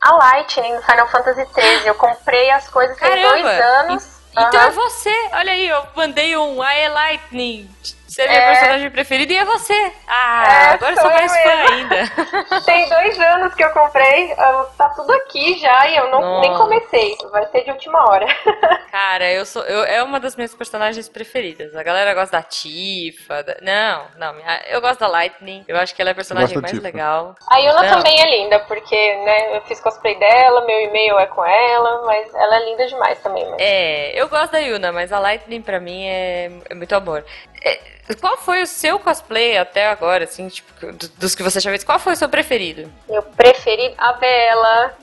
[0.00, 3.30] A Lightning do Final Fantasy XIII, eu comprei as coisas tem Caramba!
[3.30, 4.18] dois anos.
[4.32, 4.68] Então Aham.
[4.68, 5.14] é você.
[5.32, 7.70] Olha aí, eu mandei um I am Lightning.
[8.18, 8.50] Você é meu É.
[8.50, 9.92] personagem preferido e é você.
[10.08, 11.96] Ah, É, agora eu sou mais fã ainda.
[12.66, 14.34] Tem dois anos que eu comprei,
[14.76, 17.16] tá tudo aqui já e eu não, nem comecei.
[17.30, 18.26] Vai ser de última hora.
[18.90, 19.62] Cara, eu sou.
[19.62, 21.76] Eu, é uma das minhas personagens preferidas.
[21.76, 23.44] A galera gosta da Tifa.
[23.44, 24.32] da- Não, não.
[24.34, 25.64] minha- Eu gosto da Lightning.
[25.68, 27.36] Eu acho que ela é a personagem mais legal.
[27.48, 27.98] A Yuna Não.
[27.98, 32.34] também é linda, porque né, eu fiz cosplay dela, meu e-mail é com ela, mas
[32.34, 33.48] ela é linda demais também.
[33.48, 33.60] Mas...
[33.60, 37.24] É, eu gosto da Yuna, mas a Lightning pra mim é, é muito amor.
[37.62, 37.80] É,
[38.20, 41.84] qual foi o seu cosplay até agora, assim, tipo, do- dos que você já fez?
[41.84, 42.90] Qual foi o seu preferido?
[43.08, 44.94] Meu preferido, a Bela,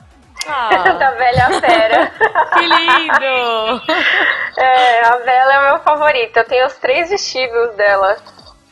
[0.46, 2.12] da Ah, Velha Fera.
[2.54, 3.82] que lindo!
[4.58, 6.34] É, a Bela é o meu favorito.
[6.38, 8.16] Eu tenho os três vestidos dela.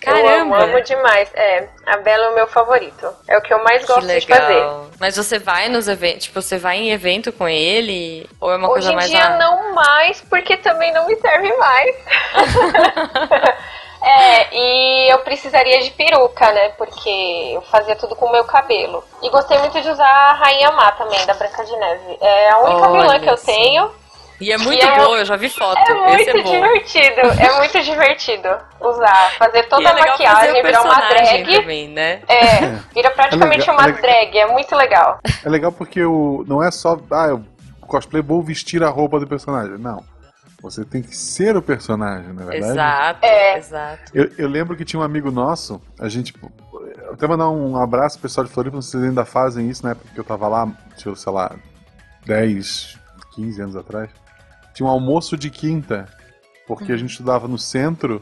[0.06, 0.64] Eu amo, Caramba!
[0.64, 1.30] amo demais.
[1.34, 3.08] É, a Bela é o meu favorito.
[3.28, 4.54] É o que eu mais Que gosto de fazer.
[4.54, 4.86] legal.
[5.00, 8.28] Mas você vai nos eventos, tipo, você vai em evento com ele?
[8.40, 11.16] Ou é uma Hoje coisa em mais dia ah, não mais, porque também não me
[11.16, 11.94] serve mais.
[14.02, 16.68] é, e eu precisaria de peruca, né?
[16.70, 19.02] Porque eu fazia tudo com o meu cabelo.
[19.22, 22.18] E gostei muito de usar a Rainha Má também, da Branca de Neve.
[22.20, 24.03] É a única Olha vilã que eu tenho.
[24.40, 25.78] E é muito E é- boa, eu já vi foto.
[25.78, 26.50] É muito Esse é bom.
[26.50, 28.48] divertido, é muito divertido
[28.80, 31.54] usar, fazer E toda é a maquiagem, fazer o virar uma drag.
[31.60, 32.20] também, né?
[32.28, 32.60] É,
[32.94, 35.18] vira praticamente É legal, uma é drag, é muito legal.
[35.44, 37.44] É legal porque o, não é só, ah, eu
[37.82, 39.78] cosplay vou vestir a roupa do personagem.
[39.78, 40.02] Não.
[40.62, 42.72] Você tem que ser o personagem, na verdade.
[42.72, 43.58] Exato, É.
[43.58, 44.02] exato.
[44.14, 46.32] Eu, eu lembro que tinha um amigo nosso, a gente.
[47.12, 50.18] Até mandar um abraço pro pessoal de Floripa, vocês ainda fazem isso na época que
[50.18, 51.52] eu tava lá, deixa eu, sei lá,
[52.24, 52.98] 10,
[53.34, 54.08] 15 anos atrás.
[54.74, 56.08] Tinha um almoço de quinta,
[56.66, 58.20] porque a gente estudava no centro,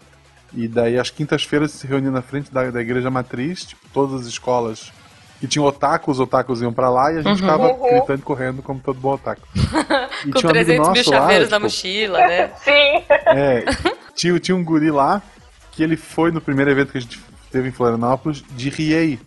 [0.55, 4.27] e daí às quintas-feiras se reunia na frente da, da igreja matriz, tipo, todas as
[4.27, 4.93] escolas
[5.41, 7.91] que tinham otakus, os otakus iam pra lá e a gente ficava Uhum.
[7.91, 9.43] gritando e correndo como todo bom otaku.
[10.25, 12.49] E Com tinha um amigo 300 mil nosso lá, chaveiros na tipo, mochila, né?
[12.63, 13.05] Sim.
[13.27, 13.65] é,
[14.15, 15.21] tinha, tinha um guri lá
[15.73, 17.19] que ele foi no primeiro evento que a gente
[17.51, 19.19] teve em Florianópolis de Riei.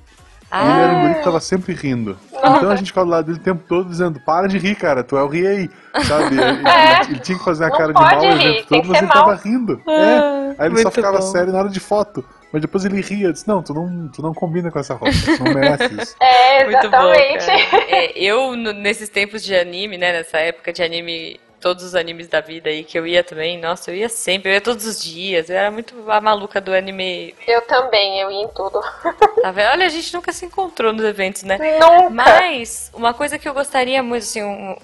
[0.53, 2.17] E ele era um guri que tava sempre rindo.
[2.33, 5.03] Então a gente ficava do lado dele o tempo todo dizendo: Para de rir, cara,
[5.03, 5.69] tu é o Riei.
[6.07, 6.35] Sabe?
[6.39, 7.01] Ele, É.
[7.09, 9.11] ele tinha que fazer a cara de mal o rir, evento tem todo, mas ele
[9.11, 9.35] tava mal.
[9.37, 9.81] rindo.
[9.87, 10.55] Ah, É.
[10.57, 11.23] Aí ele só muito ficava bom.
[11.23, 12.23] sério na hora de foto.
[12.53, 13.27] Mas depois ele ria.
[13.27, 16.15] Eu disse: Não, tu não, tu não combina com essa roupa, tu não merece isso.
[16.21, 17.45] É, Muito bom, exatamente.
[17.71, 17.83] cara.
[17.89, 20.13] É, eu, nesses tempos de anime, né?
[20.13, 23.89] Nessa época de anime, todos os animes da vida aí que eu ia também, nossa,
[23.89, 25.49] eu ia sempre, eu ia todos os dias.
[25.49, 27.33] Eu era muito a maluca do anime.
[27.47, 28.79] Eu também, eu ia em tudo.
[29.41, 29.71] Tá vendo?
[29.71, 31.57] Olha, a gente nunca se encontrou nos eventos, né?
[31.79, 32.09] Nunca.
[32.11, 34.75] Mas, uma coisa que eu gostaria muito, assim, um-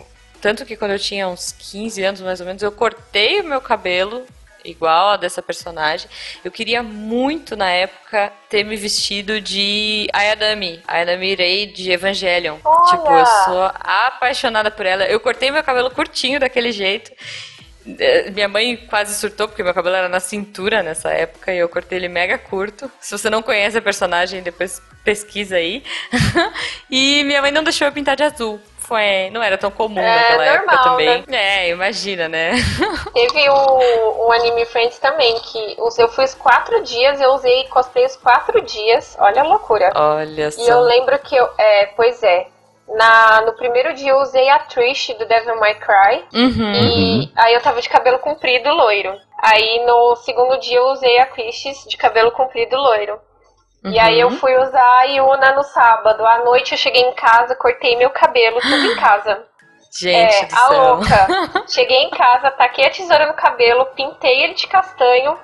[0.41, 3.61] tanto que quando eu tinha uns 15 anos mais ou menos, eu cortei o meu
[3.61, 4.23] cabelo
[4.63, 6.09] igual a dessa personagem.
[6.43, 12.57] Eu queria muito, na época, ter me vestido de Ayadami, Ayadami Rei de Evangelion.
[12.63, 12.89] Olha!
[12.91, 15.05] Tipo, eu sou apaixonada por ela.
[15.05, 17.11] Eu cortei meu cabelo curtinho daquele jeito.
[17.99, 21.67] Eh, Minha mãe quase surtou, porque meu cabelo era na cintura nessa época e eu
[21.69, 22.91] cortei ele mega curto.
[22.99, 25.83] Se você não conhece a personagem, depois pesquisa aí.
[26.89, 28.61] e minha mãe não deixou eu pintar de azul.
[28.91, 31.25] Foi, não era tão comum É, naquela época normal, também.
[31.31, 32.51] É, imagina, né?
[33.13, 38.17] Teve o, o Anime Friends também, que eu os quatro dias, eu usei cosplay os
[38.17, 39.15] quatro dias.
[39.17, 39.93] Olha a loucura.
[39.95, 40.81] Olha E eu só.
[40.81, 41.49] lembro que eu.
[41.57, 42.47] É, pois é.
[42.89, 46.25] Na, no primeiro dia eu usei a Trish do Devil May Cry.
[46.33, 46.73] Uhum.
[46.73, 49.17] E aí eu tava de cabelo comprido loiro.
[49.41, 53.17] Aí no segundo dia eu usei a Christie de cabelo comprido loiro.
[53.83, 56.25] E aí eu fui usar a Yuna no sábado.
[56.25, 59.43] À noite eu cheguei em casa, cortei meu cabelo, tudo em casa.
[59.99, 60.83] Gente é, a céu.
[60.95, 61.27] louca.
[61.67, 65.37] Cheguei em casa, taquei a tesoura no cabelo, pintei ele de castanho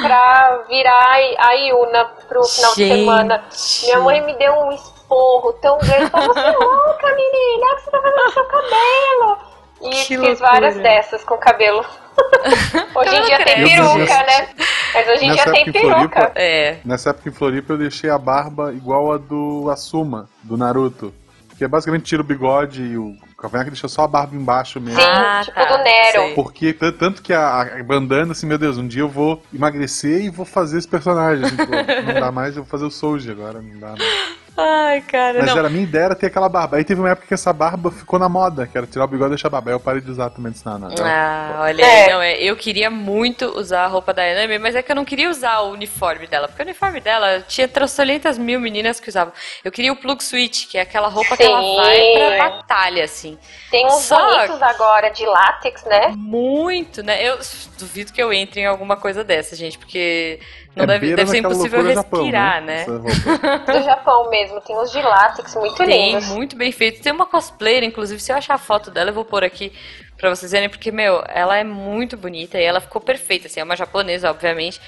[0.00, 2.98] pra virar a Yuna pro final de Gente.
[3.00, 3.44] semana.
[3.82, 6.10] Minha mãe me deu um esporro tão grande.
[6.10, 9.38] Falou, você é louca, menina, o que você tá fazendo com seu cabelo?
[9.82, 10.36] E Que fiz loucura.
[10.50, 11.84] várias dessas com o cabelo.
[12.94, 13.68] hoje em dia tem credo.
[13.68, 14.48] peruca, né?
[14.94, 16.32] Mas hoje em Nessa dia tem época em Floripa- peruca.
[16.36, 16.76] É.
[16.84, 21.14] Nessa época em Floripa eu deixei a barba igual a do Asuma, do Naruto.
[21.56, 24.98] Que é basicamente tira o bigode e o cavanhaque deixa só a barba embaixo mesmo.
[24.98, 26.22] Sim, Ah, tipo tá, do Nero.
[26.22, 26.34] sei.
[26.34, 30.30] Porque tanto que a, a bandana, assim, meu Deus, um dia eu vou emagrecer e
[30.30, 31.44] vou fazer esse personagem.
[31.44, 34.39] assim, tipo, não dá mais, eu vou fazer o Soulja agora, não dá mais.
[34.60, 35.58] Ai, cara, Mas não.
[35.58, 36.76] era a minha ideia era ter aquela barba.
[36.76, 39.28] Aí teve uma época que essa barba ficou na moda, que era tirar o bigode
[39.30, 39.70] e deixar a barba.
[39.70, 40.88] Aí eu parei de usar também, disse, não, não.
[40.88, 40.96] não.
[41.04, 42.04] Ah, olha É.
[42.04, 44.96] aí, não, é, eu queria muito usar a roupa da Anami, mas é que eu
[44.96, 49.08] não queria usar o uniforme dela, porque o uniforme dela tinha trocentas mil meninas que
[49.08, 49.32] usavam.
[49.64, 51.76] Eu queria o plug switch, que é aquela roupa que ela Sim.
[51.76, 52.00] vai
[52.38, 53.38] pra batalha, assim.
[53.70, 56.12] Tem uns Só- bonitos agora de látex, né?
[56.16, 57.22] Muito, né?
[57.26, 57.38] Eu
[57.78, 60.40] duvido que eu entre em alguma coisa dessa, gente, porque
[60.76, 62.86] não É deve, deve ser impossível loucura Japão, respirar, né?
[62.86, 63.58] né?
[63.72, 64.60] Do Japão mesmo.
[64.60, 66.28] Tem uns de látex muito Tem, lindos.
[66.28, 67.02] muito bem feito.
[67.02, 69.72] Tem uma cosplayer, inclusive, se eu achar a foto dela, eu vou pôr aqui
[70.16, 73.64] pra vocês verem, porque, meu, ela é muito bonita e ela ficou perfeita, assim, é
[73.64, 74.80] uma japonesa, obviamente.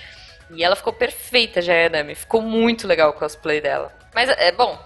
[0.50, 2.14] E ela ficou perfeita, já é Nami.
[2.14, 3.90] Ficou muito legal o cosplay dela.
[4.14, 4.78] Mas, é bom,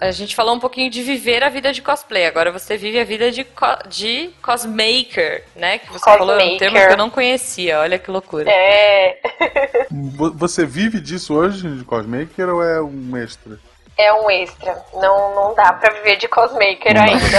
[0.00, 2.26] a, a gente falou um pouquinho de viver a vida de cosplay.
[2.26, 5.78] Agora você vive a vida de, co- de cosmaker, né?
[5.78, 6.58] Que você falou, é um Cosmaker.
[6.58, 7.80] termo que eu não conhecia.
[7.80, 8.50] Olha que loucura.
[8.50, 9.18] É,
[9.90, 13.58] Vo- Você vive disso hoje, de cosmaker, ou é um extra?
[13.96, 14.76] é um extra.
[14.94, 17.38] Não, não dá pra viver de cosmaker ainda.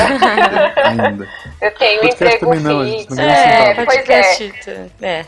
[0.87, 1.29] Ainda.
[1.61, 3.19] Eu tenho um emprego não, fixo.
[3.19, 3.85] É, centavo.
[3.85, 4.89] pois é.
[5.01, 5.25] É.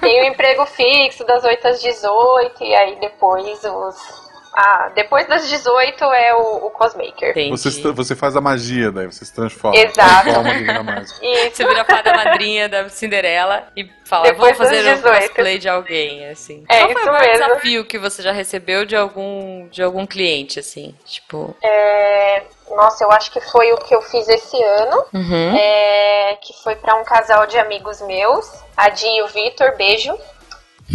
[0.00, 4.27] Tenho um emprego fixo das 8 às 18 e aí depois os.
[4.60, 7.30] Ah, depois das 18 é o, o cosmaker.
[7.30, 7.50] Entendi.
[7.50, 9.78] Você, você faz a magia, daí você se transforma.
[9.78, 10.30] Exato.
[10.32, 11.00] Transforma.
[11.22, 11.54] Isso.
[11.54, 15.20] Você vira a fada madrinha da Cinderela e fala, Depois vou fazer um 18.
[15.26, 16.64] cosplay de alguém, assim.
[16.68, 17.46] É Qual foi isso o maior mesmo.
[17.46, 20.92] desafio que você já recebeu de algum, de algum cliente, assim?
[21.04, 21.54] Tipo.
[21.62, 25.04] É, nossa, eu acho que foi o que eu fiz esse ano.
[25.14, 25.56] Uhum.
[25.56, 30.18] é, que foi pra um casal de amigos meus, a Di e o Vitor, beijo.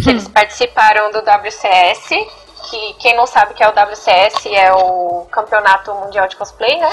[0.02, 2.10] Que eles participaram do WCS,
[2.70, 6.90] que quem não sabe que é o WCS é o Campeonato Mundial de Cosplay, né?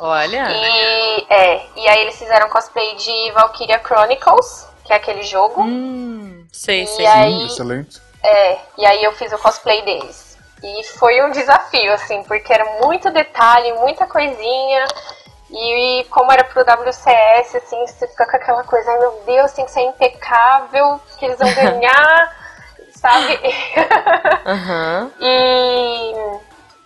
[0.00, 0.48] Olha.
[0.50, 5.62] E, é, e aí eles fizeram cosplay de Valkyria Chronicles, que é aquele jogo.
[5.62, 7.06] Hum, sei, E sei.
[7.06, 8.00] aí- Hum, excelente.
[8.22, 10.36] É, e aí eu fiz o cosplay deles.
[10.62, 14.84] E foi um desafio, assim, porque era muito detalhe, muita coisinha.
[15.50, 19.64] E, como era pro WCS, assim, você fica com aquela coisa, ai meu Deus, tem
[19.64, 22.36] que ser impecável, que eles vão ganhar,
[23.10, 23.38] sabe?
[24.46, 25.10] Aham.
[25.20, 26.12] e,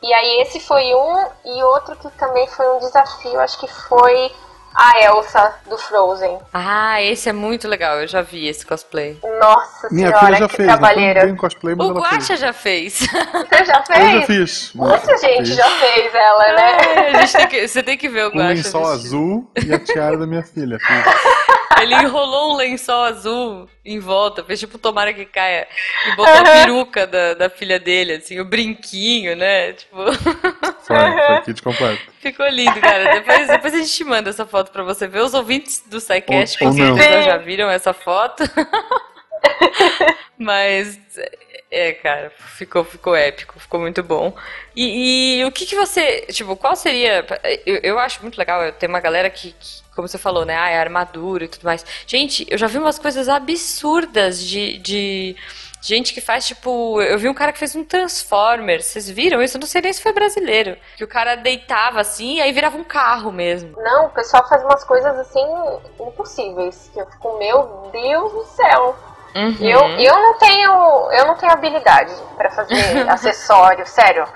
[0.02, 4.30] e aí esse foi um, e outro que também foi um desafio, acho que foi
[4.74, 6.38] a Elsa do Frozen.
[6.52, 9.18] Ah, esse é muito legal, eu já vi esse cosplay.
[9.38, 11.36] Nossa Minha senhora, filha já que fez, trabalheira.
[11.36, 11.92] cosplay, O fez.
[11.92, 12.94] Guacha já fez.
[13.00, 14.26] Você já Eu já fez?
[14.26, 14.72] fiz.
[14.74, 15.56] Muita gente Fiz.
[15.56, 16.76] já fez ela, né?
[16.96, 18.48] É, a gente tem que, você tem que ver o Um Guacha.
[18.54, 19.06] lençol vestido.
[19.06, 20.78] azul e a tiara da minha filha.
[21.82, 25.66] Ele enrolou um lençol azul em volta, fez tipo tomara que caia.
[26.06, 29.72] E botou a peruca da, da filha dele, assim, o brinquinho, né?
[29.72, 29.96] Tipo,
[30.86, 32.02] Foi, foi kit completo.
[32.20, 33.14] ficou lindo, cara.
[33.14, 35.20] Depois, depois a gente te manda essa foto pra você ver.
[35.20, 38.42] Os ouvintes do SciCast com certeza já viram essa foto.
[40.36, 40.98] Mas,
[41.72, 44.36] é, cara, ficou, ficou épico, ficou muito bom.
[44.76, 47.26] E, e o que que você, tipo, qual seria...
[47.64, 50.68] Eu, eu acho muito legal, tem uma galera que, que, como você falou, né, ah,
[50.68, 51.84] é armadura e tudo mais.
[52.06, 54.78] Gente, eu já vi umas coisas absurdas de...
[54.78, 55.36] de
[55.84, 59.56] Gente que faz, tipo, eu vi um cara que fez um Transformer, vocês viram isso?
[59.56, 60.76] Eu não sei nem se foi brasileiro.
[60.96, 63.74] Que o cara deitava assim e aí virava um carro mesmo.
[63.82, 65.44] Não, o pessoal faz umas coisas assim
[65.98, 66.88] impossíveis.
[66.94, 68.96] Que eu fico, meu Deus do céu.
[69.34, 69.56] Uhum.
[69.60, 74.26] Eu, eu não tenho eu não tenho habilidade para fazer acessório, sério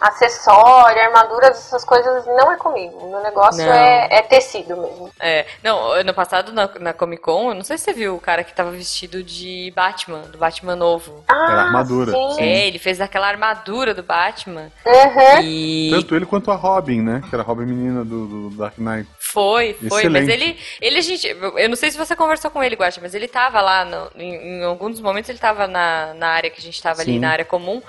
[0.00, 3.08] acessório, armaduras, essas coisas não é comigo.
[3.08, 5.10] Meu negócio é, é, tecido mesmo.
[5.20, 8.20] É, não, ano passado na, na, Comic Con, eu não sei se você viu o
[8.20, 11.24] cara que tava vestido de Batman, do Batman novo.
[11.28, 12.12] Ah, Era armadura.
[12.12, 12.42] Sim.
[12.42, 14.70] É, ele fez aquela armadura do Batman.
[14.84, 15.42] Uhum.
[15.42, 15.90] E...
[15.90, 17.22] Tanto ele quanto a Robin, né?
[17.28, 19.08] Que era a Robin menina do, do Dark Knight.
[19.18, 20.10] Foi, foi, Excelente.
[20.10, 23.14] mas ele, ele, a gente, eu não sei se você conversou com ele, Guacha, mas
[23.14, 26.62] ele tava lá, no, em, em, alguns momentos ele tava na, na área que a
[26.62, 27.10] gente tava Sim.
[27.10, 27.82] ali, na área comum,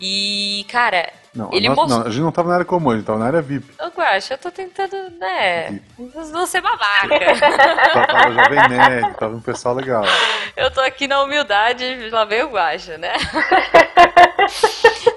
[0.00, 2.96] e, cara, não, ele a, nossa, não, a gente não tava na área comum, a
[2.96, 3.72] gente tava na área VIP.
[3.80, 5.80] Ô, Guaxa, eu tô tentando, né?
[6.32, 7.08] Não ser babaca.
[8.06, 10.02] tava Jovem Nerd, tava um pessoal legal.
[10.56, 13.12] Eu tô aqui na humildade, lá vem o Guaxa, né?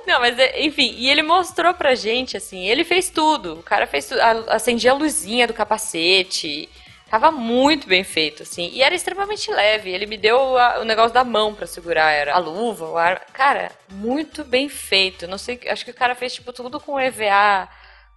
[0.05, 3.55] Não, mas enfim, e ele mostrou pra gente, assim, ele fez tudo.
[3.55, 6.70] O cara fez tudo, acendia a luzinha do capacete,
[7.14, 8.72] Tava muito bem feito, assim.
[8.74, 9.91] E era extremamente leve.
[9.91, 13.24] Ele me deu a, o negócio da mão para segurar, era a luva, o ar.
[13.32, 15.28] Cara, muito bem feito.
[15.28, 17.70] Não sei, acho que o cara fez tipo tudo com EVA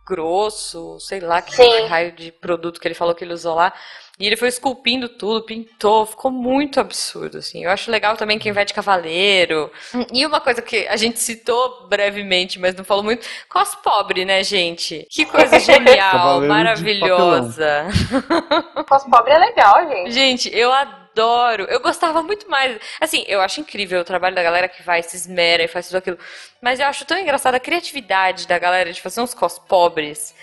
[0.07, 1.87] grosso, sei lá que Sim.
[1.89, 3.71] raio de produto que ele falou que ele usou lá.
[4.19, 7.65] E ele foi esculpindo tudo, pintou, ficou muito absurdo, assim.
[7.65, 9.71] Eu acho legal também quem vai de cavaleiro.
[10.11, 14.43] E uma coisa que a gente citou brevemente, mas não falou muito, cos pobre, né,
[14.43, 15.07] gente?
[15.11, 17.89] Que coisa genial, maravilhosa.
[18.89, 20.11] Cos pobre é legal, gente.
[20.13, 21.65] Gente, eu adoro.
[21.65, 22.79] Eu gostava muito mais.
[23.01, 25.97] Assim, eu acho incrível o trabalho da galera que vai, se esmera e faz tudo
[25.97, 26.19] aquilo.
[26.63, 30.35] Mas eu acho tão engraçada a criatividade da galera de fazer uns cos pobres.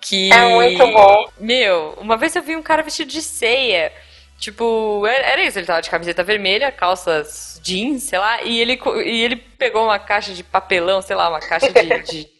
[0.00, 0.32] Que.
[0.32, 1.28] É muito bom.
[1.38, 3.92] Meu, uma vez eu vi um cara vestido de ceia.
[4.38, 9.24] Tipo, era isso, ele tava de camiseta vermelha, calças jeans, sei lá, e ele, e
[9.24, 11.88] ele pegou uma caixa de papelão, sei lá, uma caixa de.
[12.06, 12.30] de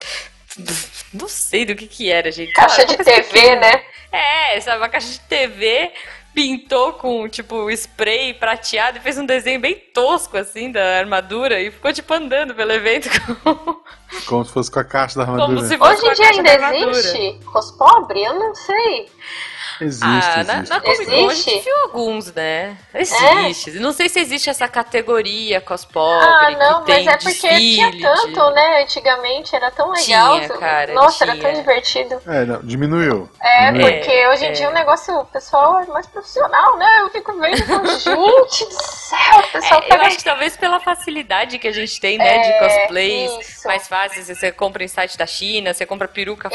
[1.13, 2.53] não sei do que que era, gente.
[2.53, 3.83] Caixa de TV, né?
[4.13, 5.93] É, sabe, uma caixa de TV,
[6.35, 11.71] pintou com, tipo, spray prateado e fez um desenho bem tosco, assim, da armadura e
[11.71, 13.09] ficou, tipo, andando pelo evento
[13.43, 13.81] com...
[14.27, 15.61] Como se fosse com a caixa da armadura.
[15.61, 17.45] Hoje em dia ainda existe?
[17.45, 18.23] Cospobre?
[18.23, 19.09] Eu não sei.
[19.81, 20.71] Existe, ah, na, existe.
[20.71, 22.77] Na Comic Con a gente viu alguns, né?
[22.95, 23.77] Existe.
[23.77, 23.81] É?
[23.81, 26.27] Não sei se existe essa categoria cospobre.
[26.27, 28.55] Ah, não, mas é porque tinha tanto, de...
[28.55, 28.83] né?
[28.83, 30.41] Antigamente era tão legal.
[30.41, 31.35] Tinha, cara, Nossa, tinha.
[31.35, 32.21] era tão divertido.
[32.27, 33.29] É, não, diminuiu.
[33.41, 34.53] É, porque é, hoje em é.
[34.53, 37.03] dia o negócio, o pessoal é mais profissional, né?
[37.03, 41.59] Eu fico vendo, gente do céu, o pessoal é, Eu acho que talvez pela facilidade
[41.59, 42.39] que a gente tem, né?
[42.39, 43.69] de é, cosplays isso.
[43.69, 44.27] mais fáceis.
[44.27, 46.51] Você compra em site da China, você compra peruca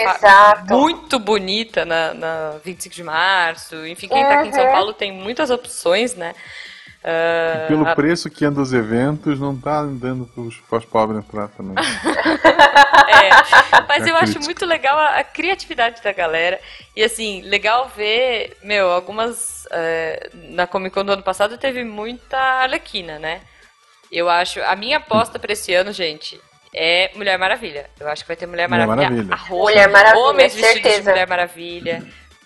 [0.70, 3.86] muito bonita na, na 25 de março março.
[3.86, 6.34] Enfim, quem está aqui em São Paulo tem muitas opções, né?
[7.04, 7.94] Uh, pelo a...
[7.94, 11.76] preço que anda os eventos, não tá andando os pobres entrar também.
[11.84, 16.60] é, mas é eu acho muito legal a, a, criatividade da galera.
[16.96, 19.66] E assim, legal ver, meu, algumas.
[19.66, 23.42] Uh, na Comic Con do ano passado teve muita Arlequina, né?
[24.10, 24.62] Eu acho.
[24.64, 26.40] A minha aposta para esse ano, gente,
[26.74, 27.90] é Mulher Maravilha.
[28.00, 28.96] Eu acho que vai ter Mulher Maravilha.
[28.96, 29.34] Mulher Maravilha.
[29.36, 31.02] Arroz, Mulher Maravilha homens vestidos certeza.
[31.02, 32.04] de Mulher Maravilha.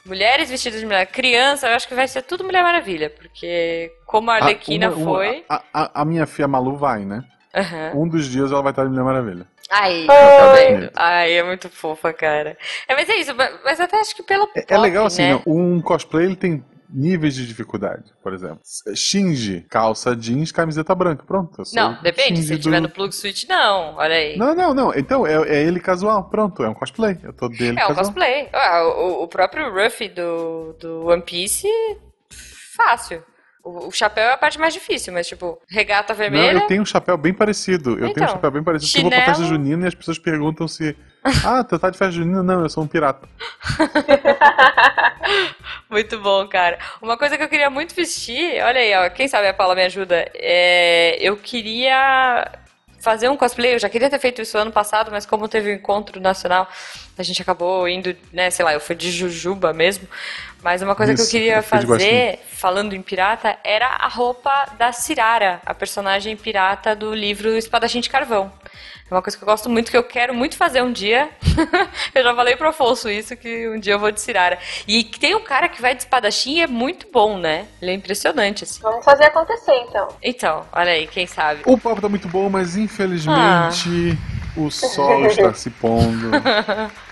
[0.08, 1.06] Mulheres vestidas de mulher.
[1.08, 4.96] Criança, eu acho que vai ser tudo Mulher Maravilha, porque como a ah, Arlequina uma,
[4.96, 5.46] uma, foi.
[5.50, 7.24] A, a, a, minha filha Malu vai, né?
[7.56, 8.04] Uhum.
[8.04, 9.46] Um dos dias ela vai estar de Mulher Maravilha.
[9.70, 10.92] Ai, tá vendo?
[10.96, 12.58] Ai, é muito fofa, cara.
[12.88, 14.50] É, mas é isso, mas até acho que pelo.
[14.56, 15.42] É, é legal assim, né?
[15.46, 18.60] um cosplay ele tem níveis de dificuldade, por exemplo.
[18.96, 21.24] Shinji, calça jeans, camiseta branca.
[21.26, 21.64] Pronto.
[21.74, 22.42] Não, depende.
[22.44, 22.62] Se do...
[22.62, 23.96] tiver no plug suite, não.
[23.96, 24.38] Olha aí.
[24.38, 24.94] Não, não, não.
[24.94, 26.30] Então, é, é ele casual.
[26.30, 27.18] Pronto, é um cosplay.
[27.24, 27.92] Eu tô dele É casual.
[27.92, 28.50] um cosplay.
[28.54, 31.68] Ah, o, o próprio Ruffy do, do One Piece,
[32.76, 33.24] fácil.
[33.68, 36.54] O, chapéu é a parte mais difícil, mas tipo, regata vermelha.
[36.54, 37.92] Não, eu tenho um chapéu bem parecido.
[37.92, 38.92] Eu então, tenho um então, chapéu bem parecido.
[38.92, 39.14] Chinelo...
[39.14, 40.96] Eu vou pra festa junina e as pessoas perguntam se.
[41.46, 42.44] Ah, tu tá de festa junina?
[42.44, 43.28] Não, eu sou um pirata.
[45.90, 46.78] muito bom, cara.
[47.02, 49.84] Uma coisa que eu queria muito vestir, olha aí, ó, quem sabe a Paula me
[49.84, 50.30] ajuda.
[50.34, 52.52] É, eu queria
[53.00, 55.74] fazer um cosplay, eu já queria ter feito isso ano passado, mas como teve o
[55.74, 56.68] um encontro nacional,
[57.18, 60.08] a gente acabou indo, né, sei lá, eu fui de Jujuba mesmo.
[60.62, 64.92] Mas uma coisa isso, que eu queria fazer, falando em pirata, era a roupa da
[64.92, 68.52] Cirara, a personagem pirata do livro Espadachim de Carvão.
[69.10, 71.30] É uma coisa que eu gosto muito, que eu quero muito fazer um dia.
[72.14, 74.60] eu já falei pro Afonso isso, que um dia eu vou de Cirara.
[74.86, 77.68] E tem um cara que vai de espadachim e é muito bom, né?
[77.82, 78.82] Ele é impressionante, assim.
[78.82, 80.10] Vamos fazer acontecer, então.
[80.22, 81.62] Então, olha aí, quem sabe.
[81.66, 84.18] O papo tá muito bom, mas infelizmente
[84.58, 84.60] ah.
[84.60, 86.32] o sol está se pondo.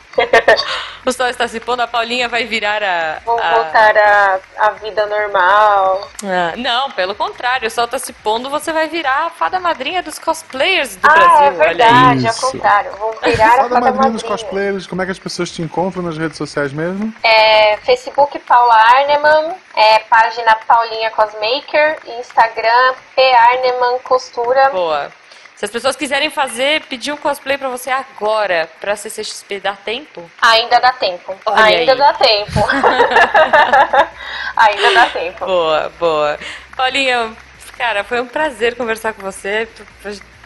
[1.05, 3.20] o sol está se pondo, a Paulinha vai virar a.
[3.26, 3.51] Vou a...
[3.55, 6.09] voltar à a, a vida normal.
[6.24, 10.01] Ah, não, pelo contrário, o sol está se pondo, você vai virar a fada madrinha
[10.01, 11.45] dos cosplayers do ah, Brasil.
[11.45, 12.91] É verdade, ao contrário.
[12.93, 14.11] Vou virar fada a fada madrinha.
[14.11, 17.13] dos cosplayers, como é que as pessoas te encontram nas redes sociais mesmo?
[17.24, 24.70] É, Facebook Paula Arneman, é, página Paulinha Cosmaker, Instagram P Arneman Costura.
[24.70, 25.11] Boa.
[25.56, 30.30] Se as pessoas quiserem fazer, pedir um cosplay pra você agora, pra CCXP, dá tempo?
[30.41, 31.34] Ainda dá tempo.
[31.45, 31.97] Olha Ainda aí.
[31.97, 32.60] dá tempo.
[34.58, 35.45] Ainda dá tempo.
[35.45, 36.39] Boa, boa.
[36.76, 37.34] Paulinha,
[37.78, 39.68] cara, foi um prazer conversar com você.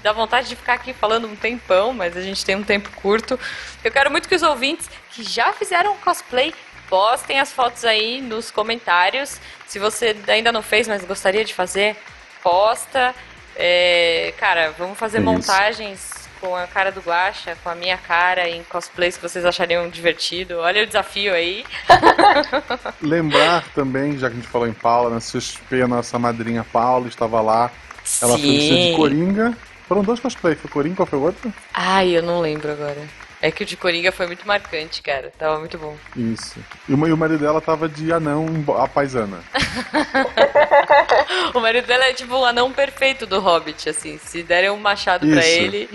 [0.03, 3.39] Dá vontade de ficar aqui falando um tempão, mas a gente tem um tempo curto.
[3.84, 6.53] Eu quero muito que os ouvintes que já fizeram cosplay
[6.88, 9.41] postem as fotos aí nos comentários.
[9.68, 11.97] Se você ainda não fez, mas gostaria de fazer,
[12.43, 13.14] posta.
[13.62, 15.26] É, cara, vamos fazer Isso.
[15.26, 19.89] montagens com a cara do Guaxa, com a minha cara em cosplays que vocês achariam
[19.89, 20.60] divertido.
[20.60, 21.66] Olha o desafio aí.
[23.01, 27.10] Lembrar também, já que a gente falou em Paula, na CXP, a nossa madrinha Paula
[27.10, 27.70] estava lá.
[28.22, 28.95] Ela foi vestida de Sim.
[28.95, 29.57] Coringa.
[29.89, 31.53] Foram dois cosplays, foi Coringa, qual foi outro?
[31.74, 33.18] Ai, eu não lembro agora.
[33.41, 35.31] É que o de Coringa foi muito marcante, cara.
[35.39, 35.95] Tava muito bom.
[36.15, 36.59] Isso.
[36.89, 38.45] E o, ma- e o marido dela tava de anão,
[38.77, 39.39] a paisana.
[41.53, 44.17] O marido dela é tipo um anão perfeito do Hobbit, assim.
[44.17, 45.47] Se derem um machado pra Isso.
[45.59, 45.89] ele,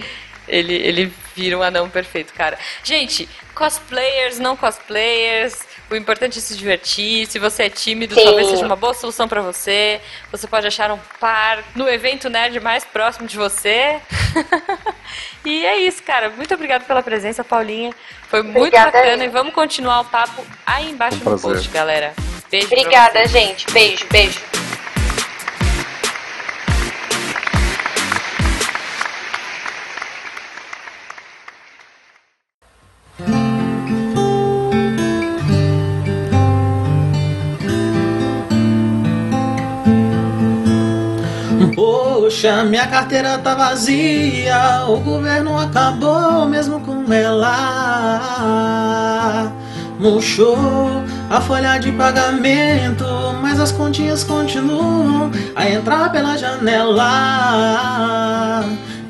[0.48, 2.58] ele, ele vira um anão perfeito, cara.
[2.82, 5.54] Gente, cosplayers, não cosplayers,
[5.90, 7.26] o importante é se divertir.
[7.26, 8.24] Se você é tímido, Sim.
[8.24, 10.00] talvez seja uma boa solução pra você.
[10.30, 14.00] Você pode achar um par no evento nerd mais próximo de você.
[15.44, 16.30] e é isso, cara.
[16.30, 17.92] Muito obrigada pela presença, Paulinha.
[18.28, 19.28] Foi muito Obrigada bacana aí.
[19.28, 22.14] e vamos continuar o papo aí embaixo um no post, galera.
[22.50, 22.68] Beijo.
[22.68, 23.70] pra Obrigada, gente.
[23.72, 24.40] Beijo, beijo.
[41.74, 48.62] Poxa, minha carteira tá vazia, o governo acabou mesmo com ela.
[49.98, 53.04] Murchou a folha de pagamento,
[53.40, 57.04] mas as continhas continuam a entrar pela janela.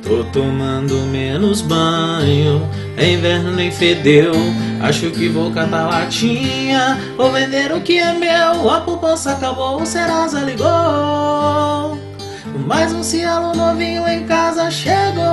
[0.02, 4.32] Tô tomando menos banho, é inverno nem fedeu.
[4.82, 8.70] Acho que vou catar latinha, vou vender o que é meu.
[8.70, 12.03] A poupança acabou, o Serasa ligou.
[12.54, 15.24] Mais um cielo novinho em casa chegou.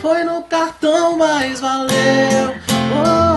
[0.00, 2.54] Foi no cartão, mas valeu.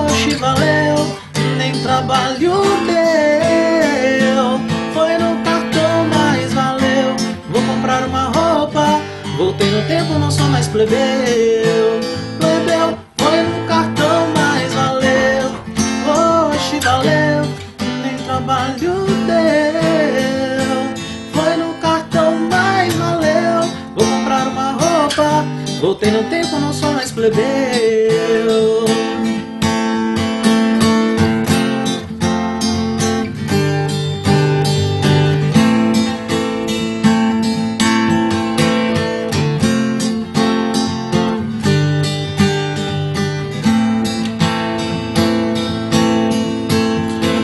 [0.06, 1.18] Oxe, valeu.
[1.58, 4.60] Nem trabalho deu.
[4.94, 7.16] Foi no cartão, mas valeu.
[7.50, 9.02] Vou comprar uma roupa.
[9.36, 12.09] Voltei no tempo, não sou mais plebeu.
[25.80, 27.39] Voltei no tempo, não sou mais plebeu.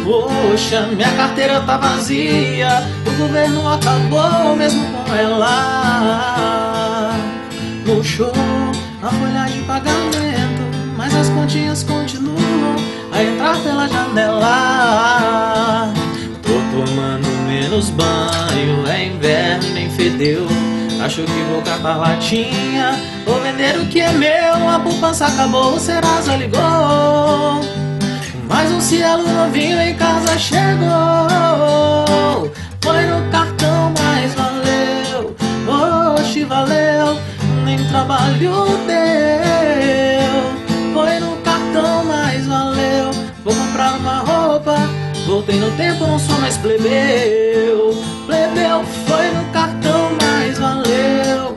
[0.04, 6.65] Poxa, minha carteira tá vazia, o governo acabou mesmo com ela.
[7.86, 8.32] Murchou
[9.04, 10.64] a folha de pagamento,
[10.98, 12.76] mas as continhas continuam
[13.12, 14.44] a entrar pela janela.
[16.42, 20.48] Tô tomando menos banho, é inverno nem fedeu.
[21.00, 24.68] Acho que vou catar latinha, vou vender o que é meu.
[24.68, 27.62] A poupança acabou, o Serasa ligou.
[28.50, 30.82] Mais um cielo novinho em casa chegou.
[32.82, 35.36] Foi no cartão, mas valeu.
[36.18, 37.20] Oxe, valeu.
[37.76, 38.38] Nem trabalho
[38.88, 40.54] deu.
[40.94, 43.12] Foi no cartão, mas valeu.
[43.44, 44.78] Vou comprar uma roupa.
[45.28, 48.02] Voltei no tempo, não sou mais plebeu.
[48.26, 51.54] Plebeu, foi no cartão, mas valeu.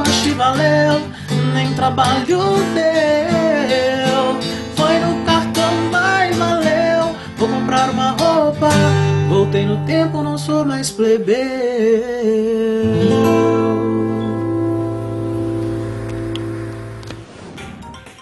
[0.00, 1.02] Oxe, valeu.
[1.52, 2.24] Nem trabalho
[2.72, 4.38] deu.
[4.74, 7.14] Foi no cartão, mas valeu.
[7.36, 8.70] Vou comprar uma roupa.
[9.28, 11.34] Voltei no tempo, não sou mais plebeu.